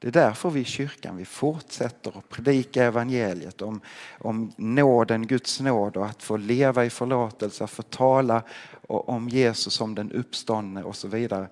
Det 0.06 0.10
är 0.10 0.26
därför 0.28 0.50
vi 0.50 0.60
i 0.60 0.66
kyrkan 0.66 1.18
vi 1.18 1.26
fortsätter 1.26 2.18
att 2.18 2.30
predika 2.30 2.84
evangeliet 2.84 3.62
om, 3.62 3.82
om 4.20 4.52
nåden, 4.58 5.28
Guds 5.28 5.60
nåd 5.60 5.98
och 5.98 6.06
att 6.06 6.24
få 6.24 6.38
leva 6.38 6.86
i 6.86 6.90
förlåtelse, 6.90 7.64
att 7.64 7.72
få 7.72 7.82
tala 7.82 8.44
om 8.88 9.30
Jesus 9.30 9.74
som 9.74 9.96
den 9.96 10.12
uppståndne 10.12 10.84
och 10.84 10.96
så 10.96 11.08
vidare. 11.08 11.48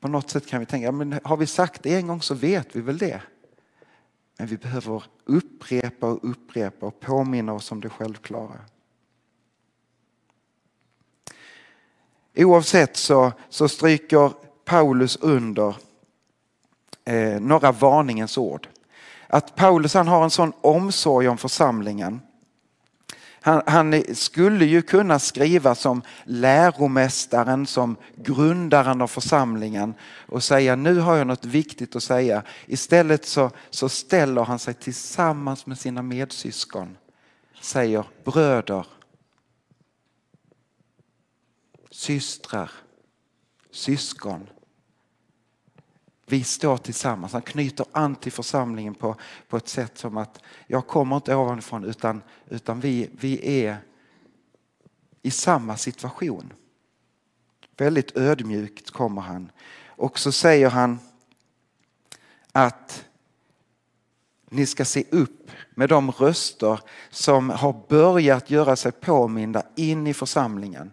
På 0.00 0.08
något 0.08 0.30
sätt 0.30 0.46
kan 0.46 0.60
vi 0.60 0.66
tänka, 0.66 0.92
men 0.92 1.20
har 1.24 1.36
vi 1.36 1.46
sagt 1.46 1.82
det 1.82 1.94
en 1.94 2.06
gång 2.06 2.22
så 2.22 2.34
vet 2.34 2.76
vi 2.76 2.80
väl 2.80 2.98
det. 2.98 3.22
Men 4.38 4.46
vi 4.46 4.56
behöver 4.56 5.02
upprepa 5.24 6.06
och 6.06 6.30
upprepa 6.30 6.86
och 6.86 7.00
påminna 7.00 7.52
oss 7.52 7.72
om 7.72 7.80
det 7.80 7.88
självklara. 7.88 8.60
Oavsett 12.36 12.96
så, 12.96 13.32
så 13.48 13.68
stryker 13.68 14.32
Paulus 14.64 15.16
under 15.16 15.76
eh, 17.06 17.40
några 17.40 17.72
varningens 17.72 18.38
ord. 18.38 18.68
Att 19.26 19.56
Paulus 19.56 19.94
han 19.94 20.08
har 20.08 20.24
en 20.24 20.30
sån 20.30 20.52
omsorg 20.60 21.28
om 21.28 21.38
församlingen. 21.38 22.20
Han, 23.40 23.62
han, 23.66 24.14
skulle 24.14 24.64
ju 24.64 24.82
kunna 24.82 25.18
skriva 25.18 25.74
som 25.74 26.02
läromästaren, 26.24 27.66
som 27.66 27.96
grundaren 28.16 29.02
av 29.02 29.06
församlingen 29.06 29.94
och 30.26 30.42
säga 30.42 30.76
nu 30.76 30.98
har 30.98 31.16
jag 31.16 31.26
något 31.26 31.44
viktigt 31.44 31.96
att 31.96 32.02
säga. 32.02 32.42
Istället 32.66 33.26
så, 33.26 33.50
så 33.70 33.88
ställer 33.88 34.44
han 34.44 34.58
sig 34.58 34.74
tillsammans 34.74 35.66
med 35.66 35.78
sina 35.78 36.02
medsyskon. 36.02 36.96
Säger 37.60 38.04
bröder, 38.24 38.86
systrar, 41.90 42.70
syskon. 43.70 44.48
Vi 46.26 46.44
står 46.44 46.76
tillsammans. 46.76 47.32
Han 47.32 47.42
knyter 47.42 47.86
an 47.92 48.16
till 48.16 48.32
församlingen 48.32 48.94
på, 48.94 49.16
på 49.48 49.56
ett 49.56 49.68
sätt 49.68 49.98
som 49.98 50.16
att 50.16 50.42
jag 50.66 50.86
kommer 50.86 51.16
inte 51.16 51.34
ovanifrån 51.34 51.84
utan, 51.84 52.22
utan 52.48 52.80
vi, 52.80 53.10
vi 53.12 53.64
är 53.64 53.78
i 55.22 55.30
samma 55.30 55.76
situation. 55.76 56.52
Väldigt 57.76 58.16
ödmjukt 58.16 58.90
kommer 58.90 59.22
han. 59.22 59.50
Och 59.86 60.18
så 60.18 60.32
säger 60.32 60.70
han 60.70 60.98
att 62.52 63.04
ni 64.50 64.66
ska 64.66 64.84
se 64.84 65.04
upp 65.10 65.50
med 65.74 65.88
de 65.88 66.10
röster 66.10 66.80
som 67.10 67.50
har 67.50 67.82
börjat 67.88 68.50
göra 68.50 68.76
sig 68.76 68.92
påminda 68.92 69.62
in 69.76 70.06
i 70.06 70.14
församlingen, 70.14 70.92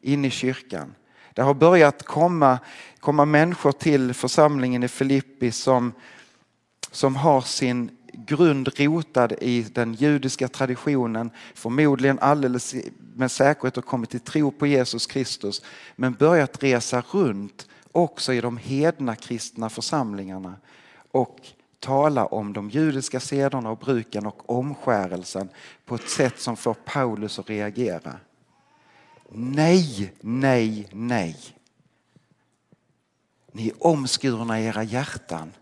in 0.00 0.24
i 0.24 0.30
kyrkan. 0.30 0.94
Det 1.34 1.42
har 1.42 1.54
börjat 1.54 2.02
komma, 2.02 2.58
komma 3.00 3.24
människor 3.24 3.72
till 3.72 4.14
församlingen 4.14 4.82
i 4.82 4.88
Filippi 4.88 5.50
som, 5.52 5.92
som 6.90 7.16
har 7.16 7.40
sin 7.40 7.90
grund 8.12 8.68
rotad 8.78 9.32
i 9.40 9.62
den 9.62 9.94
judiska 9.94 10.48
traditionen, 10.48 11.30
förmodligen 11.54 12.18
alldeles 12.18 12.74
med 13.14 13.30
säkerhet 13.30 13.76
har 13.76 13.82
kommit 13.82 14.10
till 14.10 14.20
tro 14.20 14.50
på 14.50 14.66
Jesus 14.66 15.06
Kristus, 15.06 15.62
men 15.96 16.12
börjat 16.12 16.62
resa 16.62 17.04
runt 17.10 17.68
också 17.92 18.32
i 18.32 18.40
de 18.40 18.56
hedna 18.56 19.16
kristna 19.16 19.70
församlingarna 19.70 20.54
och 21.10 21.38
tala 21.80 22.26
om 22.26 22.52
de 22.52 22.70
judiska 22.70 23.20
sederna 23.20 23.70
och 23.70 23.78
bruken 23.78 24.26
och 24.26 24.50
omskärelsen 24.50 25.48
på 25.84 25.94
ett 25.94 26.08
sätt 26.08 26.40
som 26.40 26.56
får 26.56 26.74
Paulus 26.74 27.38
att 27.38 27.50
reagera. 27.50 28.16
Nej, 29.36 30.12
nej, 30.20 30.88
nej. 30.92 31.36
Ni 33.52 33.68
är 33.68 33.86
omskurna 33.86 34.60
i 34.60 34.64
era 34.64 34.82
hjärtan. 34.82 35.52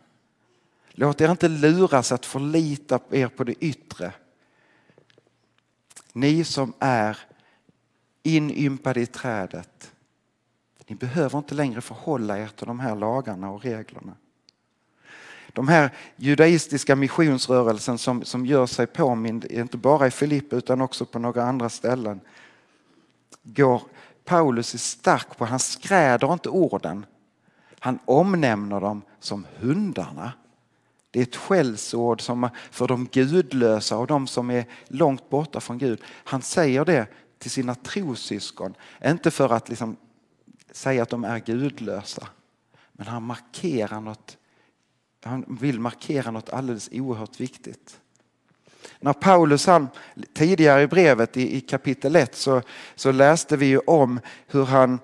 Låt 0.90 1.20
er 1.20 1.30
inte 1.30 1.48
luras 1.48 2.12
att 2.12 2.26
förlita 2.26 3.00
er 3.10 3.28
på 3.28 3.44
det 3.44 3.64
yttre. 3.64 4.12
Ni 6.12 6.44
som 6.44 6.72
är 6.78 7.18
inympade 8.22 9.00
i 9.00 9.06
trädet. 9.06 9.92
Ni 10.86 10.96
behöver 10.96 11.38
inte 11.38 11.54
längre 11.54 11.80
förhålla 11.80 12.38
er 12.38 12.48
till 12.48 12.66
de 12.66 12.80
här 12.80 12.96
lagarna 12.96 13.50
och 13.50 13.62
reglerna. 13.62 14.16
De 15.52 15.68
här 15.68 15.90
judaistiska 16.16 16.96
missionsrörelsen 16.96 17.98
som, 17.98 18.24
som 18.24 18.46
gör 18.46 18.66
sig 18.66 18.86
påmind, 18.86 19.44
inte 19.44 19.76
bara 19.76 20.06
i 20.06 20.10
Filippi 20.10 20.56
utan 20.56 20.80
också 20.80 21.04
på 21.04 21.18
några 21.18 21.44
andra 21.44 21.68
ställen, 21.68 22.20
går 23.42 23.82
Paulus 24.24 24.74
är 24.74 24.78
stark 24.78 25.38
på. 25.38 25.44
Han 25.44 25.58
skräder 25.58 26.32
inte 26.32 26.48
orden. 26.48 27.06
Han 27.78 27.98
omnämner 28.04 28.80
dem 28.80 29.02
som 29.20 29.46
hundarna. 29.58 30.32
Det 31.10 31.18
är 31.18 31.22
ett 31.22 31.36
skällsord 31.36 32.20
som 32.20 32.48
för 32.70 32.88
de 32.88 33.06
gudlösa 33.06 33.98
och 33.98 34.06
de 34.06 34.26
som 34.26 34.50
är 34.50 34.64
långt 34.86 35.30
borta 35.30 35.60
från 35.60 35.78
Gud. 35.78 36.02
Han 36.06 36.42
säger 36.42 36.84
det 36.84 37.06
till 37.38 37.50
sina 37.50 37.74
trosyskon. 37.74 38.74
Inte 39.04 39.30
för 39.30 39.52
att 39.52 39.68
liksom 39.68 39.96
säga 40.70 41.02
att 41.02 41.10
de 41.10 41.24
är 41.24 41.38
gudlösa. 41.38 42.28
Men 42.92 43.06
han 43.06 43.22
markerar 43.22 44.00
något. 44.00 44.36
Han 45.24 45.44
vill 45.60 45.80
markera 45.80 46.30
något 46.30 46.50
alldeles 46.50 46.88
oerhört 46.92 47.40
viktigt. 47.40 48.00
När 49.02 49.12
Paulus 49.12 49.66
han, 49.66 49.88
tidigare 50.34 50.82
i 50.82 50.86
brevet 50.86 51.36
i, 51.36 51.56
i 51.56 51.60
kapitel 51.60 52.16
1 52.16 52.34
så, 52.34 52.62
så 52.94 53.12
läste 53.12 53.56
vi 53.56 53.66
ju 53.66 53.78
om 53.78 54.20
hur 54.46 54.64
han 54.64 54.98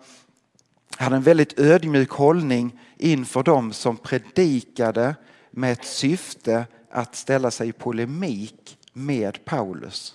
hade 0.96 1.16
en 1.16 1.22
väldigt 1.22 1.58
ödmjuk 1.58 2.10
hållning 2.10 2.80
inför 2.96 3.42
dem 3.42 3.72
som 3.72 3.96
predikade 3.96 5.14
med 5.50 5.72
ett 5.72 5.84
syfte 5.84 6.66
att 6.90 7.16
ställa 7.16 7.50
sig 7.50 7.68
i 7.68 7.72
polemik 7.72 8.78
med 8.92 9.44
Paulus. 9.44 10.14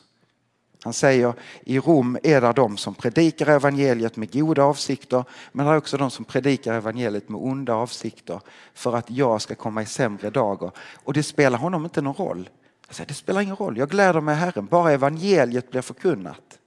Han 0.84 0.94
säger 0.94 1.34
i 1.64 1.80
Rom 1.80 2.18
är 2.24 2.42
det 2.42 2.54
de 2.54 2.78
som 2.78 2.96
predikar 2.96 3.48
evangeliet 3.48 4.16
med 4.16 4.34
goda 4.34 4.64
avsikter 4.64 5.24
men 5.52 5.66
det 5.66 5.72
är 5.72 5.78
också 5.78 5.98
de 5.98 6.12
som 6.12 6.26
predikar 6.26 6.74
evangeliet 6.74 7.30
med 7.30 7.42
onda 7.42 7.74
avsikter 7.74 8.40
för 8.74 8.96
att 8.96 9.12
jag 9.12 9.42
ska 9.42 9.56
komma 9.56 9.82
i 9.82 9.86
sämre 9.86 10.30
dagar. 10.30 10.72
Och 11.04 11.14
det 11.14 11.24
spelar 11.24 11.58
honom 11.58 11.84
inte 11.84 12.02
någon 12.02 12.28
roll. 12.28 12.50
Säger, 12.94 13.08
det 13.08 13.14
spelar 13.14 13.42
ingen 13.42 13.56
roll, 13.56 13.78
jag 13.78 13.90
gläder 13.90 14.22
mig 14.22 14.36
Herren, 14.36 14.66
bara 14.66 14.92
evangeliet 14.92 15.72
blir 15.72 15.82
förkunnat. 15.82 16.60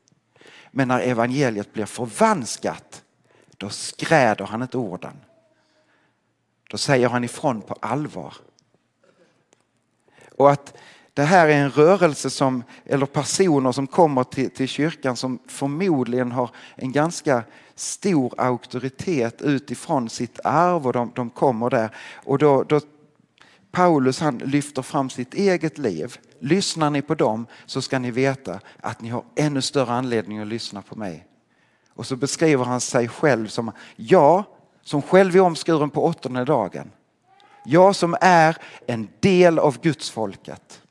Men 0.71 0.89
när 0.89 1.01
evangeliet 1.01 1.73
blir 1.73 1.87
förvanskat, 1.87 3.03
då 3.57 3.69
skräder 3.69 4.45
han 4.45 4.63
inte 4.63 4.79
orden. 4.79 5.17
Då 6.71 6.79
säger 6.79 7.09
han 7.09 7.25
ifrån 7.25 7.63
på 7.63 7.75
allvar. 7.81 8.35
Och 10.37 10.51
att 10.51 10.77
det 11.15 11.23
här 11.23 11.49
är 11.49 11.53
en 11.53 11.71
rörelse 11.71 12.31
som, 12.31 12.63
eller 12.85 13.07
personer 13.07 13.73
som 13.73 13.87
kommer 13.87 14.25
till, 14.25 14.51
till 14.51 14.69
kyrkan 14.69 15.17
som 15.17 15.39
förmodligen 15.47 16.33
har 16.33 16.51
en 16.75 16.93
ganska 16.93 17.45
stor 17.75 18.35
auktoritet 18.39 19.43
utifrån 19.43 20.09
sitt 20.09 20.41
arv 20.45 20.87
och 20.87 20.93
de, 20.93 21.13
de 21.15 21.31
kommer 21.31 21.71
där. 21.71 21.91
Och 22.25 22.39
då, 22.39 22.63
då 22.63 22.81
Paulus 23.77 24.21
han 24.21 24.39
lyfter 24.39 24.83
fram 24.83 25.11
sitt 25.11 25.35
eget 25.35 25.79
liv. 25.79 26.19
Lyssnar 26.41 26.91
ni 26.91 27.03
på 27.03 27.15
dem 27.15 27.47
så 27.67 27.83
ska 27.83 27.99
ni 27.99 28.11
veta 28.11 28.61
att 28.81 29.01
ni 29.01 29.09
har 29.09 29.25
ännu 29.35 29.63
större 29.63 29.93
anledning 29.93 30.39
att 30.39 30.47
lyssna 30.47 30.83
på 30.83 30.97
mig. 30.97 31.27
Och 31.89 32.07
så 32.07 32.17
beskriver 32.17 32.65
han 32.65 32.81
sig 32.81 33.09
själv 33.09 33.47
som 33.47 33.73
jag 33.97 34.45
som 34.83 35.03
själv 35.03 35.37
är 35.37 35.41
omskuren 35.41 35.91
på 35.91 36.05
åttonde 36.05 36.45
dagen. 36.45 36.91
Jag 37.65 37.97
som 37.97 38.17
är 38.21 38.57
en 38.87 39.09
del 39.21 39.59
av 39.59 39.81
Guds 39.81 40.11
folket. 40.11 40.83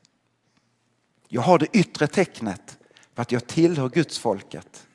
Jag 1.28 1.42
har 1.42 1.58
det 1.58 1.76
yttre 1.76 2.06
tecknet 2.06 2.78
på 3.14 3.22
att 3.22 3.32
jag 3.32 3.46
tillhör 3.46 3.88
Guds 3.88 4.18
folket. 4.18 4.85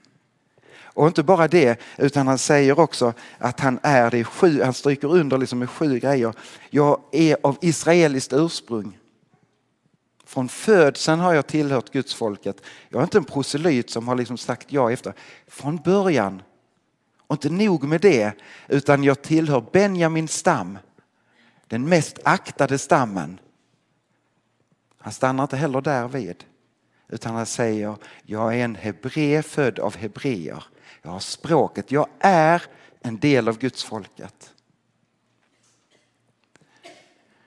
Och 0.93 1.07
inte 1.07 1.23
bara 1.23 1.47
det, 1.47 1.81
utan 1.97 2.27
han 2.27 2.37
säger 2.37 2.79
också 2.79 3.13
att 3.37 3.59
han 3.59 3.79
är 3.83 4.11
det 4.11 4.23
sju, 4.23 4.61
han 4.63 4.73
stryker 4.73 5.07
under 5.07 5.37
liksom 5.37 5.59
med 5.59 5.69
sju 5.69 5.99
grejer. 5.99 6.33
Jag 6.69 7.01
är 7.11 7.37
av 7.43 7.57
israeliskt 7.61 8.33
ursprung. 8.33 8.97
Från 10.25 10.49
födseln 10.49 11.19
har 11.19 11.33
jag 11.33 11.47
tillhört 11.47 11.91
Guds 11.91 12.13
folket. 12.13 12.61
Jag 12.89 12.99
är 12.99 13.03
inte 13.03 13.17
en 13.17 13.23
proselyt 13.23 13.89
som 13.89 14.07
har 14.07 14.15
liksom 14.15 14.37
sagt 14.37 14.71
ja 14.71 14.91
efter. 14.91 15.13
Från 15.47 15.77
början. 15.77 16.41
Och 17.17 17.35
inte 17.35 17.49
nog 17.49 17.83
med 17.83 18.01
det, 18.01 18.31
utan 18.67 19.03
jag 19.03 19.21
tillhör 19.21 19.65
Benjamins 19.71 20.33
stam. 20.33 20.77
Den 21.67 21.89
mest 21.89 22.19
aktade 22.23 22.77
stammen. 22.77 23.39
Han 24.97 25.13
stannar 25.13 25.43
inte 25.43 25.57
heller 25.57 25.81
där 25.81 26.07
vid. 26.07 26.43
Utan 27.09 27.35
han 27.35 27.45
säger, 27.45 27.95
jag 28.23 28.55
är 28.55 28.63
en 28.65 28.75
hebré 28.75 29.43
född 29.43 29.79
av 29.79 29.97
hebreer. 29.97 30.63
Jag 31.01 31.11
har 31.11 31.19
språket, 31.19 31.91
jag 31.91 32.07
är 32.19 32.63
en 32.99 33.19
del 33.19 33.47
av 33.47 33.57
Guds 33.57 33.83
folket. 33.83 34.53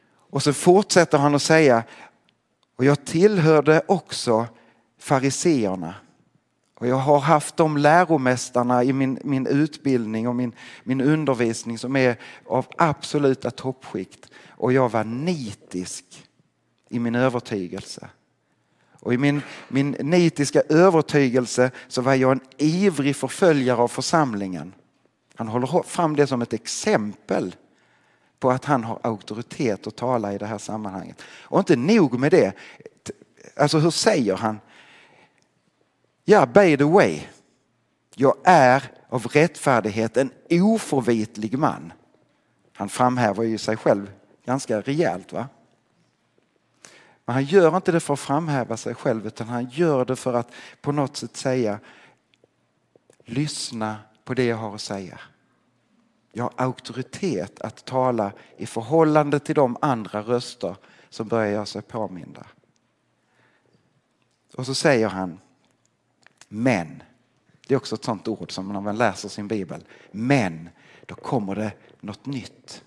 Och 0.06 0.42
så 0.42 0.52
fortsätter 0.52 1.18
han 1.18 1.34
att 1.34 1.42
säga, 1.42 1.84
och 2.76 2.84
jag 2.84 3.04
tillhörde 3.04 3.82
också 3.88 4.46
fariseerna. 4.98 5.94
Och 6.74 6.86
jag 6.86 6.96
har 6.96 7.18
haft 7.18 7.56
de 7.56 7.76
läromästarna 7.76 8.84
i 8.84 8.92
min, 8.92 9.18
min 9.24 9.46
utbildning 9.46 10.28
och 10.28 10.36
min, 10.36 10.52
min 10.82 11.00
undervisning 11.00 11.78
som 11.78 11.96
är 11.96 12.16
av 12.46 12.66
absoluta 12.78 13.50
toppskikt. 13.50 14.30
Och 14.48 14.72
jag 14.72 14.88
var 14.88 15.04
nitisk 15.04 16.28
i 16.88 16.98
min 16.98 17.14
övertygelse. 17.14 18.08
Och 19.04 19.14
i 19.14 19.18
min, 19.18 19.42
min 19.68 19.90
nitiska 19.90 20.62
övertygelse 20.68 21.70
så 21.88 22.02
var 22.02 22.14
jag 22.14 22.32
en 22.32 22.40
ivrig 22.56 23.16
förföljare 23.16 23.76
av 23.76 23.88
församlingen. 23.88 24.74
Han 25.34 25.48
håller 25.48 25.82
fram 25.82 26.16
det 26.16 26.26
som 26.26 26.42
ett 26.42 26.52
exempel 26.52 27.56
på 28.38 28.50
att 28.50 28.64
han 28.64 28.84
har 28.84 29.00
auktoritet 29.02 29.86
att 29.86 29.96
tala 29.96 30.32
i 30.32 30.38
det 30.38 30.46
här 30.46 30.58
sammanhanget. 30.58 31.22
Och 31.42 31.58
inte 31.58 31.76
nog 31.76 32.18
med 32.18 32.30
det. 32.30 32.52
Alltså 33.56 33.78
hur 33.78 33.90
säger 33.90 34.36
han? 34.36 34.60
Ja, 36.24 36.46
by 36.46 36.76
the 36.76 36.84
way. 36.84 37.20
Jag 38.14 38.36
är 38.44 38.82
av 39.08 39.26
rättfärdighet 39.26 40.16
en 40.16 40.30
oförvitlig 40.50 41.58
man. 41.58 41.92
Han 42.72 42.88
framhäver 42.88 43.42
ju 43.42 43.58
sig 43.58 43.76
själv 43.76 44.10
ganska 44.44 44.80
rejält. 44.80 45.32
va? 45.32 45.48
Men 47.24 47.34
han 47.34 47.44
gör 47.44 47.76
inte 47.76 47.92
det 47.92 48.00
för 48.00 48.14
att 48.14 48.20
framhäva 48.20 48.76
sig 48.76 48.94
själv 48.94 49.26
utan 49.26 49.48
han 49.48 49.68
gör 49.70 50.04
det 50.04 50.16
för 50.16 50.34
att 50.34 50.52
på 50.80 50.92
något 50.92 51.16
sätt 51.16 51.36
säga 51.36 51.80
lyssna 53.24 53.96
på 54.24 54.34
det 54.34 54.44
jag 54.44 54.56
har 54.56 54.74
att 54.74 54.80
säga. 54.80 55.20
Jag 56.32 56.44
har 56.44 56.52
auktoritet 56.56 57.60
att 57.60 57.84
tala 57.84 58.32
i 58.56 58.66
förhållande 58.66 59.38
till 59.38 59.54
de 59.54 59.76
andra 59.80 60.22
röster 60.22 60.76
som 61.10 61.28
börjar 61.28 61.52
göra 61.52 61.66
sig 61.66 61.82
påminda. 61.82 62.46
Och 64.56 64.66
så 64.66 64.74
säger 64.74 65.08
han 65.08 65.40
men. 66.48 67.02
Det 67.66 67.74
är 67.74 67.78
också 67.78 67.94
ett 67.94 68.04
sånt 68.04 68.28
ord 68.28 68.52
som 68.52 68.68
när 68.68 68.80
man 68.80 68.96
läser 68.96 69.28
sin 69.28 69.48
bibel. 69.48 69.84
Men, 70.10 70.68
då 71.06 71.14
kommer 71.14 71.54
det 71.54 71.72
något 72.00 72.26
nytt. 72.26 72.84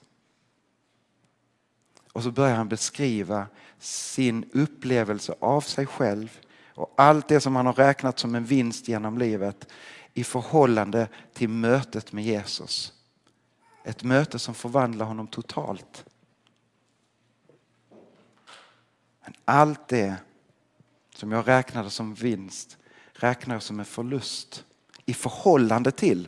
Och 2.17 2.23
så 2.23 2.31
börjar 2.31 2.55
han 2.55 2.69
beskriva 2.69 3.47
sin 3.79 4.49
upplevelse 4.53 5.35
av 5.39 5.61
sig 5.61 5.85
själv 5.85 6.39
och 6.73 6.93
allt 6.97 7.27
det 7.27 7.39
som 7.39 7.55
han 7.55 7.65
har 7.65 7.73
räknat 7.73 8.19
som 8.19 8.35
en 8.35 8.45
vinst 8.45 8.87
genom 8.87 9.17
livet 9.17 9.67
i 10.13 10.23
förhållande 10.23 11.07
till 11.33 11.49
mötet 11.49 12.13
med 12.13 12.23
Jesus. 12.23 12.93
Ett 13.83 14.03
möte 14.03 14.39
som 14.39 14.53
förvandlar 14.53 15.05
honom 15.05 15.27
totalt. 15.27 16.05
Men 19.23 19.33
allt 19.45 19.87
det 19.87 20.15
som 21.15 21.31
jag 21.31 21.47
räknade 21.47 21.89
som 21.89 22.13
vinst 22.13 22.77
räknar 23.13 23.55
jag 23.55 23.63
som 23.63 23.79
en 23.79 23.85
förlust 23.85 24.65
i 25.05 25.13
förhållande 25.13 25.91
till, 25.91 26.27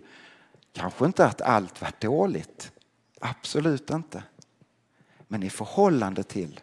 kanske 0.73 1.05
inte 1.05 1.25
att 1.25 1.41
allt 1.41 1.81
var 1.81 1.91
dåligt, 1.99 2.71
absolut 3.19 3.89
inte. 3.89 4.23
Men 5.31 5.43
i 5.43 5.49
förhållande 5.49 6.23
till 6.23 6.59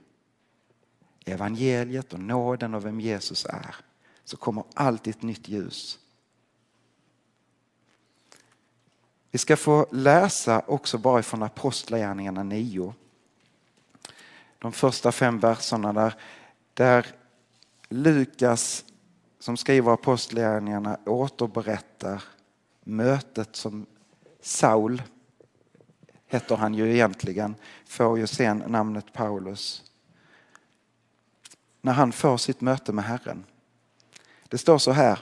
evangeliet 1.25 2.13
och 2.13 2.21
nåden 2.21 2.75
och 2.75 2.85
vem 2.85 3.01
Jesus 3.01 3.47
är 3.47 3.77
så 4.25 4.37
kommer 4.37 4.65
alltid 4.75 5.15
ett 5.17 5.23
nytt 5.23 5.49
ljus. 5.49 5.99
Vi 9.31 9.39
ska 9.39 9.57
få 9.57 9.87
läsa 9.93 10.63
också 10.67 10.99
bara 10.99 11.23
från 11.23 11.43
Apostlagärningarna 11.43 12.43
9. 12.43 12.95
De 14.59 14.73
första 14.73 15.13
fem 15.13 15.39
verserna 15.39 15.93
där, 15.93 16.15
där 16.75 17.07
Lukas 17.89 18.85
som 19.39 19.57
skriver 19.57 19.93
Apostlagärningarna 19.93 20.99
återberättar 21.07 22.23
mötet 22.85 23.57
som 23.57 23.87
Saul, 24.41 25.03
heter 26.27 26.57
han 26.57 26.75
ju 26.75 26.93
egentligen, 26.93 27.55
får 27.87 28.19
ju 28.19 28.27
sen 28.27 28.63
namnet 28.67 29.13
Paulus. 29.13 29.83
När 31.81 31.93
han 31.93 32.13
får 32.13 32.37
sitt 32.37 32.61
möte 32.61 32.93
med 32.93 33.05
Herren. 33.05 33.45
Det 34.49 34.59
står 34.59 34.79
så 34.79 34.93
här. 34.93 35.19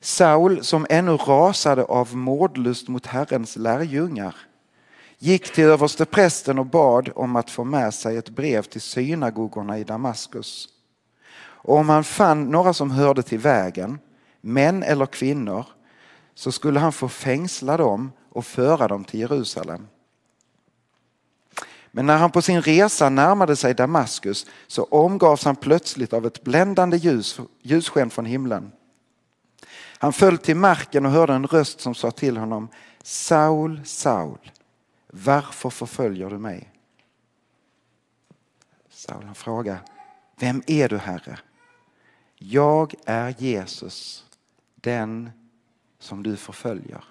Saul 0.00 0.64
som 0.64 0.86
ännu 0.90 1.12
rasade 1.16 1.84
av 1.84 2.16
mordlust 2.16 2.88
mot 2.88 3.06
Herrens 3.06 3.56
lärjungar 3.56 4.36
gick 5.18 5.52
till 5.52 5.64
översteprästen 5.64 6.58
och 6.58 6.66
bad 6.66 7.10
om 7.14 7.36
att 7.36 7.50
få 7.50 7.64
med 7.64 7.94
sig 7.94 8.16
ett 8.16 8.30
brev 8.30 8.62
till 8.62 8.80
synagogorna 8.80 9.78
i 9.78 9.84
Damaskus. 9.84 10.68
Och 11.38 11.76
om 11.76 11.88
han 11.88 12.04
fann 12.04 12.44
några 12.44 12.74
som 12.74 12.90
hörde 12.90 13.22
till 13.22 13.38
vägen, 13.38 13.98
män 14.40 14.82
eller 14.82 15.06
kvinnor, 15.06 15.66
så 16.34 16.52
skulle 16.52 16.80
han 16.80 16.92
få 16.92 17.08
fängsla 17.08 17.76
dem 17.76 18.12
och 18.36 18.46
föra 18.46 18.88
dem 18.88 19.04
till 19.04 19.20
Jerusalem. 19.20 19.88
Men 21.90 22.06
när 22.06 22.16
han 22.16 22.30
på 22.30 22.42
sin 22.42 22.62
resa 22.62 23.08
närmade 23.08 23.56
sig 23.56 23.74
Damaskus 23.74 24.46
så 24.66 24.84
omgavs 24.84 25.44
han 25.44 25.56
plötsligt 25.56 26.12
av 26.12 26.26
ett 26.26 26.44
bländande 26.44 26.96
ljus, 26.96 27.40
ljussken 27.62 28.10
från 28.10 28.24
himlen. 28.24 28.72
Han 29.98 30.12
föll 30.12 30.38
till 30.38 30.56
marken 30.56 31.06
och 31.06 31.12
hörde 31.12 31.32
en 31.32 31.46
röst 31.46 31.80
som 31.80 31.94
sa 31.94 32.10
till 32.10 32.36
honom 32.36 32.68
Saul, 33.02 33.80
Saul, 33.84 34.50
varför 35.06 35.70
förföljer 35.70 36.30
du 36.30 36.38
mig? 36.38 36.72
Saul 38.90 39.24
han 39.24 39.78
vem 40.38 40.62
är 40.66 40.88
du 40.88 40.98
Herre? 40.98 41.38
Jag 42.34 42.94
är 43.04 43.34
Jesus, 43.38 44.24
den 44.74 45.30
som 45.98 46.22
du 46.22 46.36
förföljer. 46.36 47.04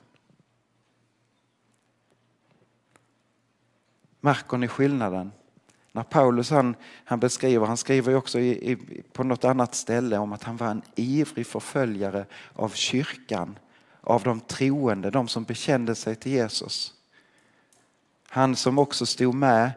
Märker 4.26 4.58
ni 4.58 4.68
skillnaden? 4.68 5.32
När 5.92 6.04
Paulus 6.04 6.50
han, 6.50 6.76
han 7.06 7.20
beskriver, 7.20 7.66
han 7.66 7.78
skriver 7.78 8.16
också 8.16 8.40
i, 8.40 8.72
i, 8.72 9.04
på 9.14 9.24
något 9.24 9.44
annat 9.44 9.76
ställe 9.76 10.18
om 10.18 10.34
att 10.34 10.44
han 10.44 10.58
var 10.58 10.68
en 10.68 10.82
ivrig 10.96 11.48
förföljare 11.48 12.26
av 12.54 12.70
kyrkan, 12.70 13.60
av 14.02 14.24
de 14.24 14.40
troende, 14.40 15.10
de 15.10 15.28
som 15.28 15.44
bekände 15.44 15.96
sig 15.96 16.16
till 16.16 16.32
Jesus. 16.32 16.94
Han 18.30 18.56
som 18.56 18.80
också 18.80 19.06
stod 19.06 19.36
med 19.36 19.72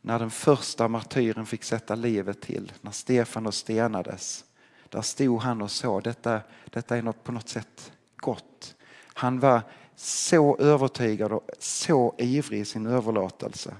när 0.00 0.18
den 0.18 0.30
första 0.30 0.88
martyren 0.88 1.46
fick 1.46 1.64
sätta 1.64 1.94
livet 1.94 2.40
till, 2.40 2.72
när 2.80 2.90
Stefanos 2.90 3.56
stenades. 3.56 4.44
Där 4.88 5.02
stod 5.02 5.42
han 5.42 5.62
och 5.62 5.70
sa 5.70 6.00
detta, 6.00 6.40
detta 6.64 6.96
är 6.96 7.02
något, 7.02 7.24
på 7.24 7.32
något 7.32 7.48
sätt 7.48 7.92
gott. 8.16 8.76
Han 9.14 9.40
var 9.40 9.62
så 9.96 10.56
övertygad 10.56 11.32
och 11.32 11.50
så 11.58 12.14
ivrig 12.18 12.60
i 12.60 12.64
sin 12.64 12.86
överlåtelse. 12.86 13.76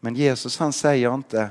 Men 0.00 0.14
Jesus 0.14 0.58
han 0.58 0.72
säger 0.72 1.14
inte 1.14 1.50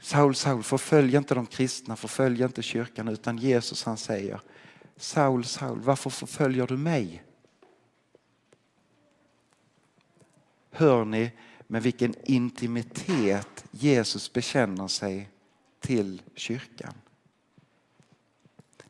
Saul, 0.00 0.34
Saul, 0.34 0.62
förfölj 0.62 1.16
inte 1.16 1.34
de 1.34 1.46
kristna, 1.46 1.96
förfölj 1.96 2.42
inte 2.42 2.62
kyrkan, 2.62 3.08
utan 3.08 3.38
Jesus 3.38 3.84
han 3.84 3.96
säger 3.96 4.40
Saul, 4.96 5.44
Saul, 5.44 5.80
varför 5.80 6.10
förföljer 6.10 6.66
du 6.66 6.76
mig? 6.76 7.22
Hör 10.70 11.04
ni 11.04 11.30
med 11.66 11.82
vilken 11.82 12.14
intimitet 12.24 13.64
Jesus 13.70 14.32
bekänner 14.32 14.88
sig 14.88 15.30
till 15.80 16.22
kyrkan? 16.34 16.94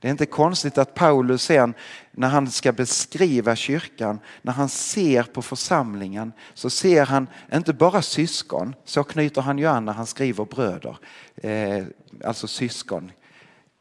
Det 0.02 0.08
är 0.08 0.10
inte 0.10 0.26
konstigt 0.26 0.78
att 0.78 0.94
Paulus 0.94 1.42
sen 1.42 1.74
när 2.10 2.28
han 2.28 2.50
ska 2.50 2.72
beskriva 2.72 3.56
kyrkan, 3.56 4.20
när 4.42 4.52
han 4.52 4.68
ser 4.68 5.22
på 5.22 5.42
församlingen 5.42 6.32
så 6.54 6.70
ser 6.70 7.06
han 7.06 7.26
inte 7.52 7.72
bara 7.72 8.02
syskon, 8.02 8.74
så 8.84 9.04
knyter 9.04 9.42
han 9.42 9.58
ju 9.58 9.66
an 9.66 9.84
när 9.84 9.92
han 9.92 10.06
skriver 10.06 10.44
bröder, 10.44 10.98
eh, 11.34 11.84
alltså 12.24 12.48
syskon, 12.48 13.12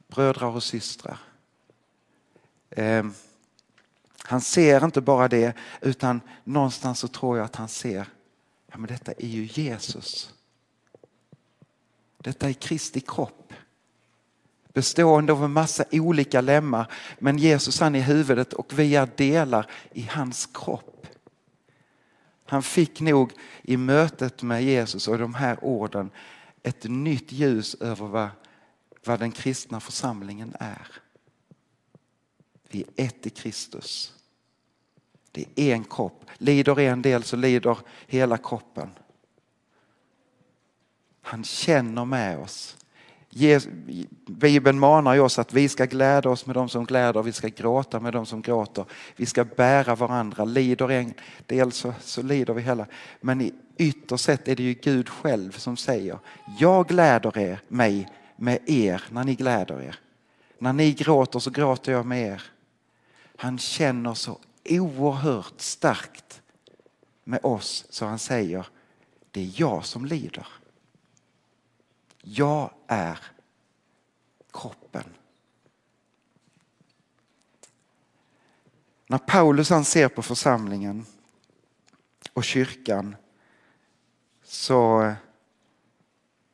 brödrar 0.08 0.48
och 0.48 0.64
systrar. 0.64 1.18
Eh, 2.70 3.04
han 4.24 4.42
ser 4.42 4.86
inte 4.86 5.02
bara 5.02 5.28
det 5.28 5.54
utan 5.82 6.22
någonstans 6.44 7.00
så 7.00 7.08
tror 7.08 7.38
jag 7.38 7.46
att 7.46 7.56
han 7.56 7.68
ser, 7.68 8.08
ja 8.72 8.78
men 8.78 8.88
detta 8.88 9.12
är 9.12 9.28
ju 9.28 9.46
Jesus. 9.46 10.34
Detta 12.18 12.50
är 12.50 12.54
Kristi 12.54 13.00
kropp 13.00 13.54
bestående 14.74 15.34
av 15.34 15.44
en 15.44 15.54
massa 15.54 15.84
olika 15.92 16.42
lemmar. 16.42 16.92
Men 17.20 17.38
Jesus 17.38 17.80
han 17.80 17.96
är 17.96 18.02
huvudet 18.02 18.54
och 18.54 18.80
vi 18.80 18.96
är 18.96 19.10
delar 19.16 19.72
i 19.92 20.02
hans 20.02 20.50
kropp. 20.54 21.08
Han 22.46 22.64
fick 22.64 23.02
nog 23.02 23.34
i 23.64 23.78
mötet 23.78 24.44
med 24.44 24.64
Jesus 24.64 25.08
och 25.08 25.18
de 25.18 25.34
här 25.34 25.64
orden 25.64 26.10
ett 26.64 26.84
nytt 26.84 27.32
ljus 27.32 27.76
över 27.76 28.08
vad, 28.08 28.30
vad 29.06 29.20
den 29.20 29.32
kristna 29.32 29.80
församlingen 29.80 30.56
är. 30.60 30.88
Vi 32.70 32.82
är 32.82 33.06
ett 33.06 33.26
i 33.26 33.30
Kristus. 33.30 34.14
Det 35.32 35.46
är 35.56 35.76
en 35.76 35.84
kropp. 35.84 36.26
Lider 36.38 36.80
en 36.80 37.02
del 37.02 37.24
så 37.24 37.36
lider 37.36 37.78
hela 38.08 38.38
kroppen. 38.38 38.90
Han 41.22 41.44
känner 41.44 42.06
med 42.06 42.40
oss. 42.40 42.78
Bibeln 44.28 44.80
manar 44.80 45.20
oss 45.20 45.40
att 45.40 45.54
vi 45.54 45.70
ska 45.70 45.86
glädja 45.86 46.32
oss 46.32 46.46
med 46.46 46.56
de 46.56 46.70
som 46.70 46.86
gläder, 46.86 47.24
vi 47.24 47.32
ska 47.32 47.48
gråta 47.48 48.00
med 48.00 48.14
de 48.14 48.26
som 48.26 48.42
gråter. 48.42 48.86
Vi 49.16 49.26
ska 49.26 49.44
bära 49.44 49.96
varandra. 49.96 50.46
Lider 50.46 50.92
en 50.92 51.14
del 51.46 51.72
så, 51.72 51.94
så 52.02 52.22
lider 52.22 52.54
vi 52.54 52.62
hela. 52.62 52.86
Men 53.22 53.42
i 53.42 53.54
ytterst 53.78 54.24
sett 54.24 54.48
är 54.48 54.56
det 54.56 54.64
ju 54.64 54.74
Gud 54.74 55.10
själv 55.10 55.52
som 55.52 55.78
säger, 55.78 56.20
jag 56.60 56.88
gläder 56.88 57.38
er, 57.38 57.60
mig 57.68 58.10
med 58.36 58.60
er 58.70 59.04
när 59.10 59.24
ni 59.24 59.36
gläder 59.36 59.82
er. 59.82 59.96
När 60.60 60.74
ni 60.74 60.94
gråter 60.94 61.40
så 61.40 61.50
gråter 61.50 61.92
jag 61.92 62.06
med 62.06 62.28
er. 62.28 62.44
Han 63.36 63.58
känner 63.58 64.14
så 64.14 64.40
oerhört 64.70 65.62
starkt 65.62 66.42
med 67.24 67.40
oss 67.44 67.86
så 67.90 68.06
han 68.06 68.20
säger, 68.20 68.66
det 69.32 69.42
är 69.42 69.52
jag 69.56 69.86
som 69.86 70.06
lider. 70.06 70.48
Jag 72.22 72.74
är 72.88 73.20
kroppen. 74.54 75.04
När 79.08 79.18
Paulus 79.18 79.70
han 79.70 79.86
ser 79.86 80.08
på 80.08 80.22
församlingen 80.22 81.06
och 82.34 82.44
kyrkan 82.44 83.16
så, 84.44 85.14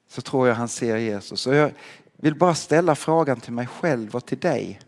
så 0.07 0.21
tror 0.21 0.47
jag 0.47 0.55
han 0.55 0.69
ser 0.69 0.97
Jesus. 0.97 1.47
Och 1.47 1.55
jag 1.55 1.73
vill 2.15 2.35
bara 2.35 2.55
ställa 2.55 2.95
frågan 2.95 3.39
till 3.39 3.53
mig 3.53 3.67
själv 3.67 4.15
och 4.15 4.25
till 4.25 4.39
dig. 4.39 4.79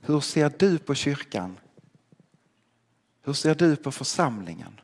Hur 0.00 0.20
ser 0.20 0.52
du 0.58 0.78
på 0.78 0.94
kyrkan? 0.94 1.58
Hur 3.22 3.32
ser 3.32 3.54
du 3.54 3.76
på 3.76 3.92
församlingen? 3.92 4.80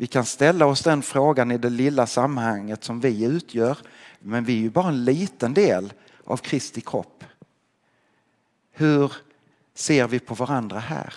Vi 0.00 0.06
kan 0.06 0.24
ställa 0.24 0.66
oss 0.66 0.82
den 0.82 1.02
frågan 1.02 1.50
i 1.50 1.58
det 1.58 1.70
lilla 1.70 2.06
sammanhanget 2.06 2.84
som 2.84 3.00
vi 3.00 3.24
utgör, 3.24 3.78
men 4.18 4.44
vi 4.44 4.52
är 4.52 4.60
ju 4.60 4.70
bara 4.70 4.88
en 4.88 5.04
liten 5.04 5.54
del 5.54 5.92
av 6.24 6.36
Kristi 6.36 6.80
kropp. 6.80 7.24
Hur 8.70 9.12
ser 9.74 10.08
vi 10.08 10.18
på 10.18 10.34
varandra 10.34 10.78
här? 10.78 11.14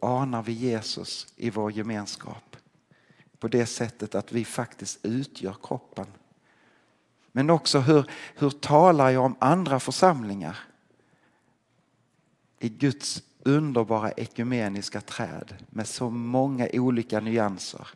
Anar 0.00 0.42
vi 0.42 0.52
Jesus 0.52 1.32
i 1.36 1.50
vår 1.50 1.72
gemenskap 1.72 2.56
på 3.38 3.48
det 3.48 3.66
sättet 3.66 4.14
att 4.14 4.32
vi 4.32 4.44
faktiskt 4.44 4.98
utgör 5.02 5.56
kroppen? 5.62 6.06
Men 7.32 7.50
också 7.50 7.78
hur, 7.80 8.10
hur 8.34 8.50
talar 8.50 9.10
jag 9.10 9.24
om 9.24 9.36
andra 9.38 9.80
församlingar? 9.80 10.58
I 12.58 12.68
Guds 12.68 13.22
underbara 13.44 14.12
ekumeniska 14.12 15.00
träd 15.00 15.54
med 15.70 15.88
så 15.88 16.10
många 16.10 16.68
olika 16.72 17.20
nyanser. 17.20 17.88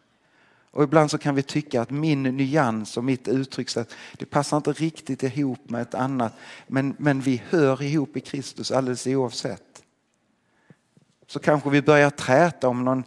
Och 0.71 0.83
ibland 0.83 1.11
så 1.11 1.19
kan 1.19 1.35
vi 1.35 1.43
tycka 1.43 1.81
att 1.81 1.91
min 1.91 2.23
nyans 2.23 2.97
och 2.97 3.05
mitt 3.05 3.29
uttryckssätt 3.29 3.95
det 4.19 4.27
passar 4.27 4.57
inte 4.57 4.73
riktigt 4.73 5.23
ihop 5.23 5.71
med 5.71 5.83
ett 5.83 5.95
annat. 5.95 6.35
Men, 6.67 6.95
men 6.99 7.21
vi 7.21 7.43
hör 7.49 7.83
ihop 7.83 8.17
i 8.17 8.21
Kristus 8.21 8.71
alldeles 8.71 9.07
oavsett. 9.07 9.83
Så 11.27 11.39
kanske 11.39 11.71
vi 11.71 11.83
börjar 11.83 12.11
träta 12.11 12.69
om 12.69 12.85
någon 12.85 13.05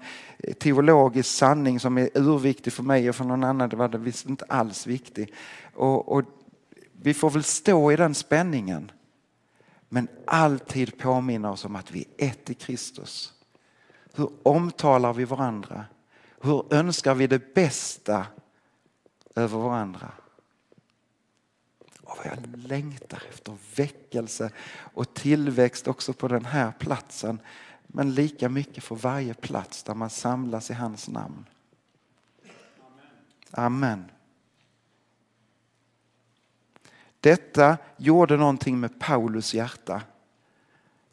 teologisk 0.59 1.29
sanning 1.29 1.79
som 1.79 1.97
är 1.97 2.09
urviktig 2.13 2.73
för 2.73 2.83
mig 2.83 3.09
och 3.09 3.15
för 3.15 3.25
någon 3.25 3.43
annan 3.43 3.69
var 3.69 3.87
det 3.87 3.97
visst 3.97 4.29
inte 4.29 4.45
alls 4.45 4.87
viktig. 4.87 5.33
Och, 5.73 6.11
och 6.11 6.23
vi 7.01 7.13
får 7.13 7.29
väl 7.29 7.43
stå 7.43 7.91
i 7.91 7.95
den 7.95 8.15
spänningen. 8.15 8.91
Men 9.89 10.07
alltid 10.25 10.97
påminna 10.97 11.51
oss 11.51 11.65
om 11.65 11.75
att 11.75 11.91
vi 11.91 12.07
är 12.17 12.27
ett 12.27 12.49
i 12.49 12.53
Kristus. 12.53 13.33
Hur 14.13 14.29
omtalar 14.43 15.13
vi 15.13 15.25
varandra? 15.25 15.85
Hur 16.41 16.73
önskar 16.73 17.15
vi 17.15 17.27
det 17.27 17.53
bästa 17.53 18.27
över 19.35 19.57
varandra? 19.57 20.11
Och 22.01 22.17
vad 22.17 22.25
jag 22.25 22.57
längtar 22.67 23.23
efter 23.29 23.57
väckelse 23.75 24.51
och 24.93 25.13
tillväxt 25.13 25.87
också 25.87 26.13
på 26.13 26.27
den 26.27 26.45
här 26.45 26.71
platsen. 26.79 27.39
Men 27.87 28.13
lika 28.13 28.49
mycket 28.49 28.83
för 28.83 28.95
varje 28.95 29.33
plats 29.33 29.83
där 29.83 29.93
man 29.93 30.09
samlas 30.09 30.71
i 30.71 30.73
hans 30.73 31.07
namn. 31.07 31.45
Amen. 33.51 34.11
Detta 37.19 37.77
gjorde 37.97 38.37
någonting 38.37 38.79
med 38.79 38.99
Paulus 38.99 39.53
hjärta. 39.53 40.01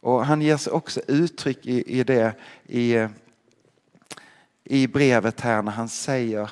Och 0.01 0.27
han 0.27 0.42
ger 0.42 0.57
sig 0.57 0.73
också 0.73 1.01
uttryck 1.07 1.66
i, 1.66 1.99
i 1.99 2.05
det 2.05 2.35
i, 2.66 3.07
i 4.64 4.87
brevet 4.87 5.40
här 5.40 5.62
när 5.62 5.73
han 5.73 5.88
säger, 5.88 6.51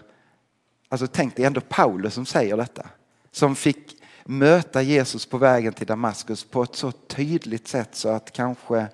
alltså 0.89 1.07
tänk 1.07 1.37
det 1.37 1.43
är 1.43 1.47
ändå 1.47 1.61
Paulus 1.61 2.15
som 2.15 2.27
säger 2.27 2.57
detta. 2.57 2.87
Som 3.31 3.57
fick 3.57 4.03
möta 4.25 4.83
Jesus 4.83 5.27
på 5.27 5.39
vägen 5.39 5.73
till 5.73 5.87
Damaskus 5.87 6.45
på 6.45 6.63
ett 6.63 6.77
så 6.77 6.93
tydligt 6.93 7.69
sätt 7.69 7.95
så 7.95 8.09
att 8.09 8.33
kanske 8.33 8.87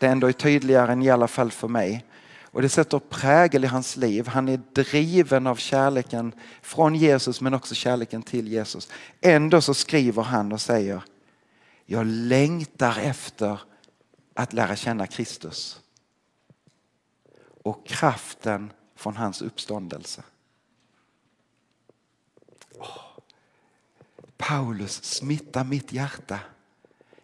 det 0.00 0.06
ändå 0.06 0.26
är 0.26 0.32
tydligare 0.32 0.92
än 0.92 1.02
i 1.02 1.10
alla 1.10 1.28
fall 1.28 1.50
för 1.50 1.68
mig. 1.68 2.04
Och 2.50 2.62
det 2.62 2.68
sätter 2.68 2.98
prägel 2.98 3.64
i 3.64 3.66
hans 3.66 3.96
liv. 3.96 4.26
Han 4.26 4.48
är 4.48 4.60
driven 4.72 5.46
av 5.46 5.56
kärleken 5.56 6.32
från 6.62 6.94
Jesus 6.94 7.40
men 7.40 7.54
också 7.54 7.74
kärleken 7.74 8.22
till 8.22 8.48
Jesus. 8.48 8.88
Ändå 9.20 9.60
så 9.60 9.74
skriver 9.74 10.22
han 10.22 10.52
och 10.52 10.60
säger 10.60 11.02
Jag 11.86 12.06
längtar 12.06 12.98
efter 12.98 13.60
att 14.34 14.52
lära 14.52 14.76
känna 14.76 15.06
Kristus 15.06 15.80
och 17.62 17.86
kraften 17.86 18.72
från 18.96 19.16
hans 19.16 19.42
uppståndelse. 19.42 20.22
Oh. 22.78 23.08
Paulus 24.36 25.04
smittar 25.04 25.64
mitt 25.64 25.92
hjärta. 25.92 26.40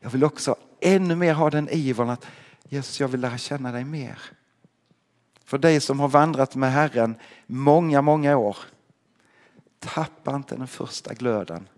Jag 0.00 0.10
vill 0.10 0.24
också 0.24 0.56
ännu 0.80 1.16
mer 1.16 1.34
ha 1.34 1.50
den 1.50 1.68
ivern 1.68 2.10
att 2.10 2.26
Jesus, 2.68 3.00
jag 3.00 3.08
vill 3.08 3.20
lära 3.20 3.38
känna 3.38 3.72
dig 3.72 3.84
mer. 3.84 4.18
För 5.54 5.58
dig 5.58 5.80
som 5.80 6.00
har 6.00 6.08
vandrat 6.08 6.56
med 6.56 6.72
Herren 6.72 7.14
många, 7.46 8.02
många 8.02 8.36
år. 8.36 8.56
Tappa 9.78 10.36
inte 10.36 10.56
den 10.56 10.66
första 10.66 11.14
glöden. 11.14 11.68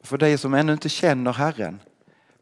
För 0.00 0.18
dig 0.18 0.38
som 0.38 0.54
ännu 0.54 0.72
inte 0.72 0.88
känner 0.88 1.32
Herren 1.32 1.80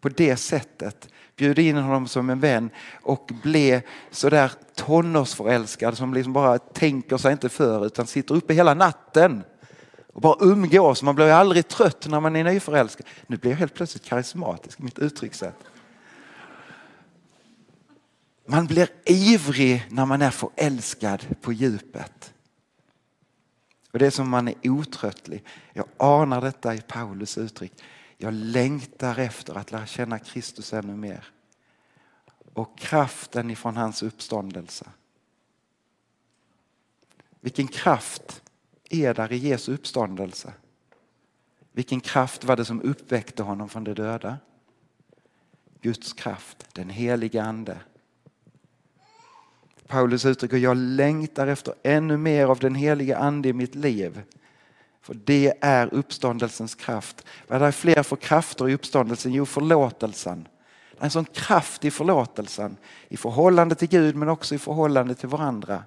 på 0.00 0.08
det 0.08 0.36
sättet, 0.36 1.08
bjud 1.36 1.58
in 1.58 1.76
honom 1.76 2.08
som 2.08 2.30
en 2.30 2.40
vän 2.40 2.70
och 3.02 3.30
bli 3.42 3.82
sådär 4.10 4.52
tonårsförälskad 4.74 5.96
som 5.96 6.14
liksom 6.14 6.32
bara 6.32 6.58
tänker 6.58 7.16
sig 7.16 7.32
inte 7.32 7.48
för 7.48 7.86
utan 7.86 8.06
sitter 8.06 8.34
uppe 8.34 8.54
hela 8.54 8.74
natten 8.74 9.42
och 10.12 10.20
bara 10.20 10.36
umgås. 10.40 11.02
Man 11.02 11.14
blir 11.14 11.26
ju 11.26 11.32
aldrig 11.32 11.68
trött 11.68 12.06
när 12.08 12.20
man 12.20 12.36
är 12.36 12.44
nyförälskad. 12.44 13.06
Nu 13.26 13.36
blir 13.36 13.50
jag 13.50 13.58
helt 13.58 13.74
plötsligt 13.74 14.04
karismatisk 14.04 14.80
i 14.80 14.82
mitt 14.82 14.98
uttryckssätt. 14.98 15.56
Man 18.50 18.66
blir 18.66 18.88
ivrig 19.04 19.86
när 19.90 20.06
man 20.06 20.22
är 20.22 20.30
förälskad 20.30 21.26
på 21.40 21.52
djupet. 21.52 22.34
Och 23.92 23.98
det 23.98 24.06
är 24.06 24.10
som 24.10 24.30
man 24.30 24.48
är 24.48 24.54
otröttlig. 24.64 25.44
Jag 25.72 25.86
anar 25.96 26.40
detta 26.40 26.74
i 26.74 26.80
Paulus 26.80 27.38
uttryck. 27.38 27.72
Jag 28.16 28.34
längtar 28.34 29.18
efter 29.18 29.54
att 29.54 29.72
lära 29.72 29.86
känna 29.86 30.18
Kristus 30.18 30.72
ännu 30.72 30.96
mer. 30.96 31.24
Och 32.52 32.78
kraften 32.78 33.50
ifrån 33.50 33.76
hans 33.76 34.02
uppståndelse. 34.02 34.86
Vilken 37.40 37.68
kraft 37.68 38.42
är 38.84 39.14
där 39.14 39.32
i 39.32 39.36
Jesu 39.36 39.74
uppståndelse? 39.74 40.52
Vilken 41.72 42.00
kraft 42.00 42.44
var 42.44 42.56
det 42.56 42.64
som 42.64 42.82
uppväckte 42.82 43.42
honom 43.42 43.68
från 43.68 43.84
de 43.84 43.94
döda? 43.94 44.38
Guds 45.80 46.12
kraft, 46.12 46.66
den 46.72 46.90
heliga 46.90 47.42
ande 47.42 47.78
Paulus 49.90 50.24
uttrycker, 50.24 50.56
jag 50.56 50.76
längtar 50.76 51.46
efter 51.46 51.74
ännu 51.82 52.16
mer 52.16 52.46
av 52.46 52.58
den 52.58 52.74
heliga 52.74 53.18
ande 53.18 53.48
i 53.48 53.52
mitt 53.52 53.74
liv. 53.74 54.22
För 55.00 55.14
det 55.14 55.54
är 55.60 55.94
uppståndelsens 55.94 56.74
kraft. 56.74 57.24
Vad 57.46 57.62
är 57.62 57.72
fler 57.72 58.02
för 58.02 58.16
krafter 58.16 58.68
i 58.68 58.74
uppståndelsen? 58.74 59.32
Jo, 59.32 59.46
förlåtelsen. 59.46 60.48
Det 60.92 61.00
är 61.00 61.04
en 61.04 61.10
sån 61.10 61.24
kraft 61.24 61.84
i 61.84 61.90
förlåtelsen. 61.90 62.76
I 63.08 63.16
förhållande 63.16 63.74
till 63.74 63.88
Gud 63.88 64.16
men 64.16 64.28
också 64.28 64.54
i 64.54 64.58
förhållande 64.58 65.14
till 65.14 65.28
varandra. 65.28 65.84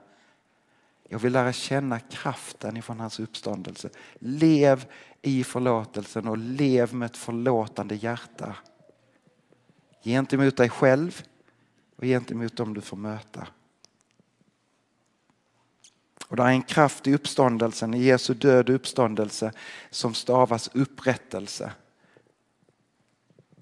Jag 1.09 1.19
vill 1.19 1.33
lära 1.33 1.53
känna 1.53 1.99
kraften 1.99 2.77
ifrån 2.77 2.99
hans 2.99 3.19
uppståndelse. 3.19 3.89
Lev 4.19 4.85
i 5.21 5.43
förlåtelsen 5.43 6.27
och 6.27 6.37
lev 6.37 6.93
med 6.93 7.05
ett 7.05 7.17
förlåtande 7.17 7.95
hjärta. 7.95 8.55
Gentemot 10.03 10.57
dig 10.57 10.69
själv 10.69 11.21
och 11.95 12.03
gentemot 12.03 12.57
dem 12.57 12.73
du 12.73 12.81
får 12.81 12.97
möta. 12.97 13.47
Och 16.33 16.37
det 16.37 16.43
är 16.43 16.47
en 16.47 16.63
kraft 16.63 17.07
i 17.07 17.13
uppståndelsen, 17.13 17.93
i 17.93 18.03
Jesu 18.03 18.33
död 18.33 18.69
och 18.69 18.75
uppståndelse 18.75 19.51
som 19.89 20.13
stavas 20.13 20.69
upprättelse. 20.73 21.71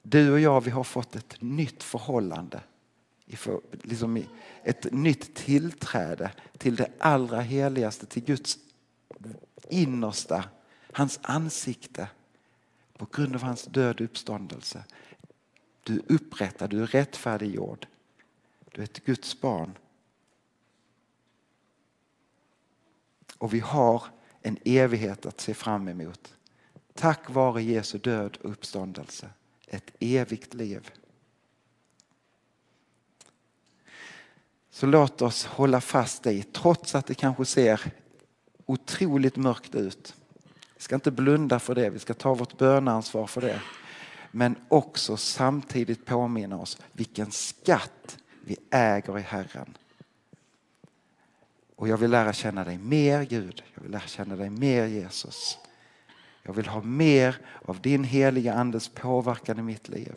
Du 0.01 0.31
och 0.31 0.39
jag, 0.39 0.61
vi 0.61 0.71
har 0.71 0.83
fått 0.83 1.15
ett 1.15 1.41
nytt 1.41 1.83
förhållande. 1.83 2.61
Liksom 3.83 4.23
ett 4.63 4.93
nytt 4.93 5.35
tillträde 5.35 6.31
till 6.57 6.75
det 6.75 6.91
allra 6.99 7.41
heligaste, 7.41 8.05
till 8.05 8.23
Guds 8.23 8.57
innersta, 9.69 10.43
hans 10.91 11.19
ansikte 11.21 12.07
på 12.97 13.07
grund 13.11 13.35
av 13.35 13.41
hans 13.41 13.65
död 13.65 13.95
och 14.01 14.05
uppståndelse. 14.05 14.83
Du 15.83 15.93
är 15.93 16.03
upprättad, 16.07 16.69
du 16.69 16.83
är 16.83 16.87
rättfärdiggjord. 16.87 17.87
Du 18.71 18.81
är 18.81 18.85
ett 18.85 19.05
Guds 19.05 19.41
barn. 19.41 19.77
Och 23.41 23.53
vi 23.53 23.59
har 23.59 24.03
en 24.41 24.57
evighet 24.65 25.25
att 25.25 25.41
se 25.41 25.53
fram 25.53 25.87
emot. 25.87 26.35
Tack 26.93 27.29
vare 27.29 27.63
Jesu 27.63 27.97
död 27.97 28.37
och 28.41 28.51
uppståndelse. 28.51 29.29
Ett 29.67 29.91
evigt 29.99 30.53
liv. 30.53 30.91
Så 34.69 34.85
låt 34.85 35.21
oss 35.21 35.45
hålla 35.45 35.81
fast 35.81 36.27
i, 36.27 36.43
trots 36.43 36.95
att 36.95 37.05
det 37.05 37.13
kanske 37.13 37.45
ser 37.45 37.81
otroligt 38.65 39.35
mörkt 39.35 39.75
ut. 39.75 40.15
Vi 40.75 40.83
ska 40.83 40.95
inte 40.95 41.11
blunda 41.11 41.59
för 41.59 41.75
det, 41.75 41.89
vi 41.89 41.99
ska 41.99 42.13
ta 42.13 42.33
vårt 42.33 42.57
böneansvar 42.57 43.27
för 43.27 43.41
det. 43.41 43.61
Men 44.31 44.55
också 44.67 45.17
samtidigt 45.17 46.05
påminna 46.05 46.57
oss 46.57 46.77
vilken 46.91 47.31
skatt 47.31 48.17
vi 48.41 48.57
äger 48.71 49.19
i 49.19 49.21
Herren. 49.21 49.77
Och 51.81 51.87
jag 51.87 51.97
vill 51.97 52.11
lära 52.11 52.33
känna 52.33 52.63
dig 52.63 52.77
mer 52.77 53.23
Gud, 53.23 53.63
jag 53.73 53.81
vill 53.81 53.91
lära 53.91 54.07
känna 54.07 54.35
dig 54.35 54.49
mer 54.49 54.85
Jesus. 54.85 55.57
Jag 56.43 56.53
vill 56.53 56.67
ha 56.67 56.81
mer 56.81 57.37
av 57.65 57.81
din 57.81 58.03
heliga 58.03 58.53
andes 58.53 58.89
påverkan 58.89 59.59
i 59.59 59.61
mitt 59.61 59.89
liv. 59.89 60.15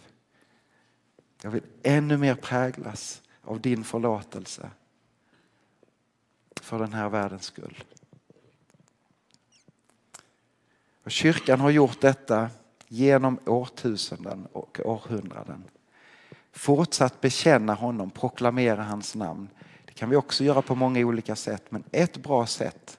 Jag 1.43 1.51
vill 1.51 1.63
ännu 1.83 2.17
mer 2.17 2.35
präglas 2.35 3.23
av 3.43 3.61
din 3.61 3.85
förlåtelse 3.85 4.71
för 6.61 6.79
den 6.79 6.93
här 6.93 7.09
världens 7.09 7.45
skull. 7.45 7.85
Och 11.05 11.11
kyrkan 11.11 11.61
har 11.61 11.71
gjort 11.71 12.01
detta 12.01 12.51
genom 12.89 13.39
årtusenden 13.47 14.47
och 14.53 14.81
århundraden. 14.85 15.65
Fortsatt 16.53 17.21
bekänna 17.21 17.75
honom, 17.75 18.11
proklamera 18.11 18.83
hans 18.83 19.15
namn. 19.15 19.49
Det 19.95 19.99
kan 19.99 20.11
vi 20.11 20.17
också 20.17 20.45
göra 20.45 20.63
på 20.63 20.75
många 20.75 21.01
olika 21.01 21.37
sätt 21.37 21.63
men 21.69 21.85
ett 21.93 22.17
bra 22.17 22.47
sätt 22.47 22.99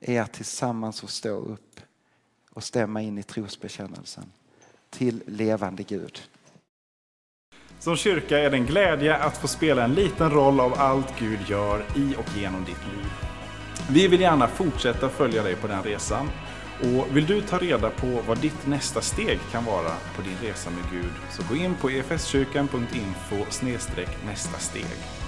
är 0.00 0.20
att 0.20 0.32
tillsammans 0.32 1.10
stå 1.10 1.28
upp 1.28 1.80
och 2.50 2.64
stämma 2.64 3.02
in 3.02 3.18
i 3.18 3.22
trosbekännelsen 3.22 4.24
till 4.90 5.22
levande 5.26 5.82
Gud. 5.82 6.22
Som 7.78 7.96
kyrka 7.96 8.38
är 8.38 8.50
det 8.50 8.56
en 8.56 8.66
glädje 8.66 9.16
att 9.16 9.36
få 9.36 9.48
spela 9.48 9.84
en 9.84 9.94
liten 9.94 10.30
roll 10.30 10.60
av 10.60 10.74
allt 10.74 11.18
Gud 11.18 11.38
gör 11.48 11.84
i 11.96 12.14
och 12.18 12.36
genom 12.36 12.64
ditt 12.64 12.86
liv. 12.86 13.12
Vi 13.90 14.08
vill 14.08 14.20
gärna 14.20 14.48
fortsätta 14.48 15.08
följa 15.08 15.42
dig 15.42 15.56
på 15.56 15.66
den 15.66 15.82
resan. 15.82 16.30
Och 16.80 17.16
vill 17.16 17.26
du 17.26 17.42
ta 17.42 17.58
reda 17.58 17.90
på 17.90 18.22
vad 18.26 18.38
ditt 18.38 18.66
nästa 18.66 19.00
steg 19.00 19.38
kan 19.52 19.64
vara 19.64 19.92
på 20.16 20.22
din 20.22 20.36
resa 20.42 20.70
med 20.70 20.90
Gud 20.92 21.12
så 21.30 21.42
gå 21.48 21.56
in 21.56 21.74
på 21.74 21.88
efskyrkan.info 21.88 23.36
nästa 24.24 24.58
steg. 24.58 25.27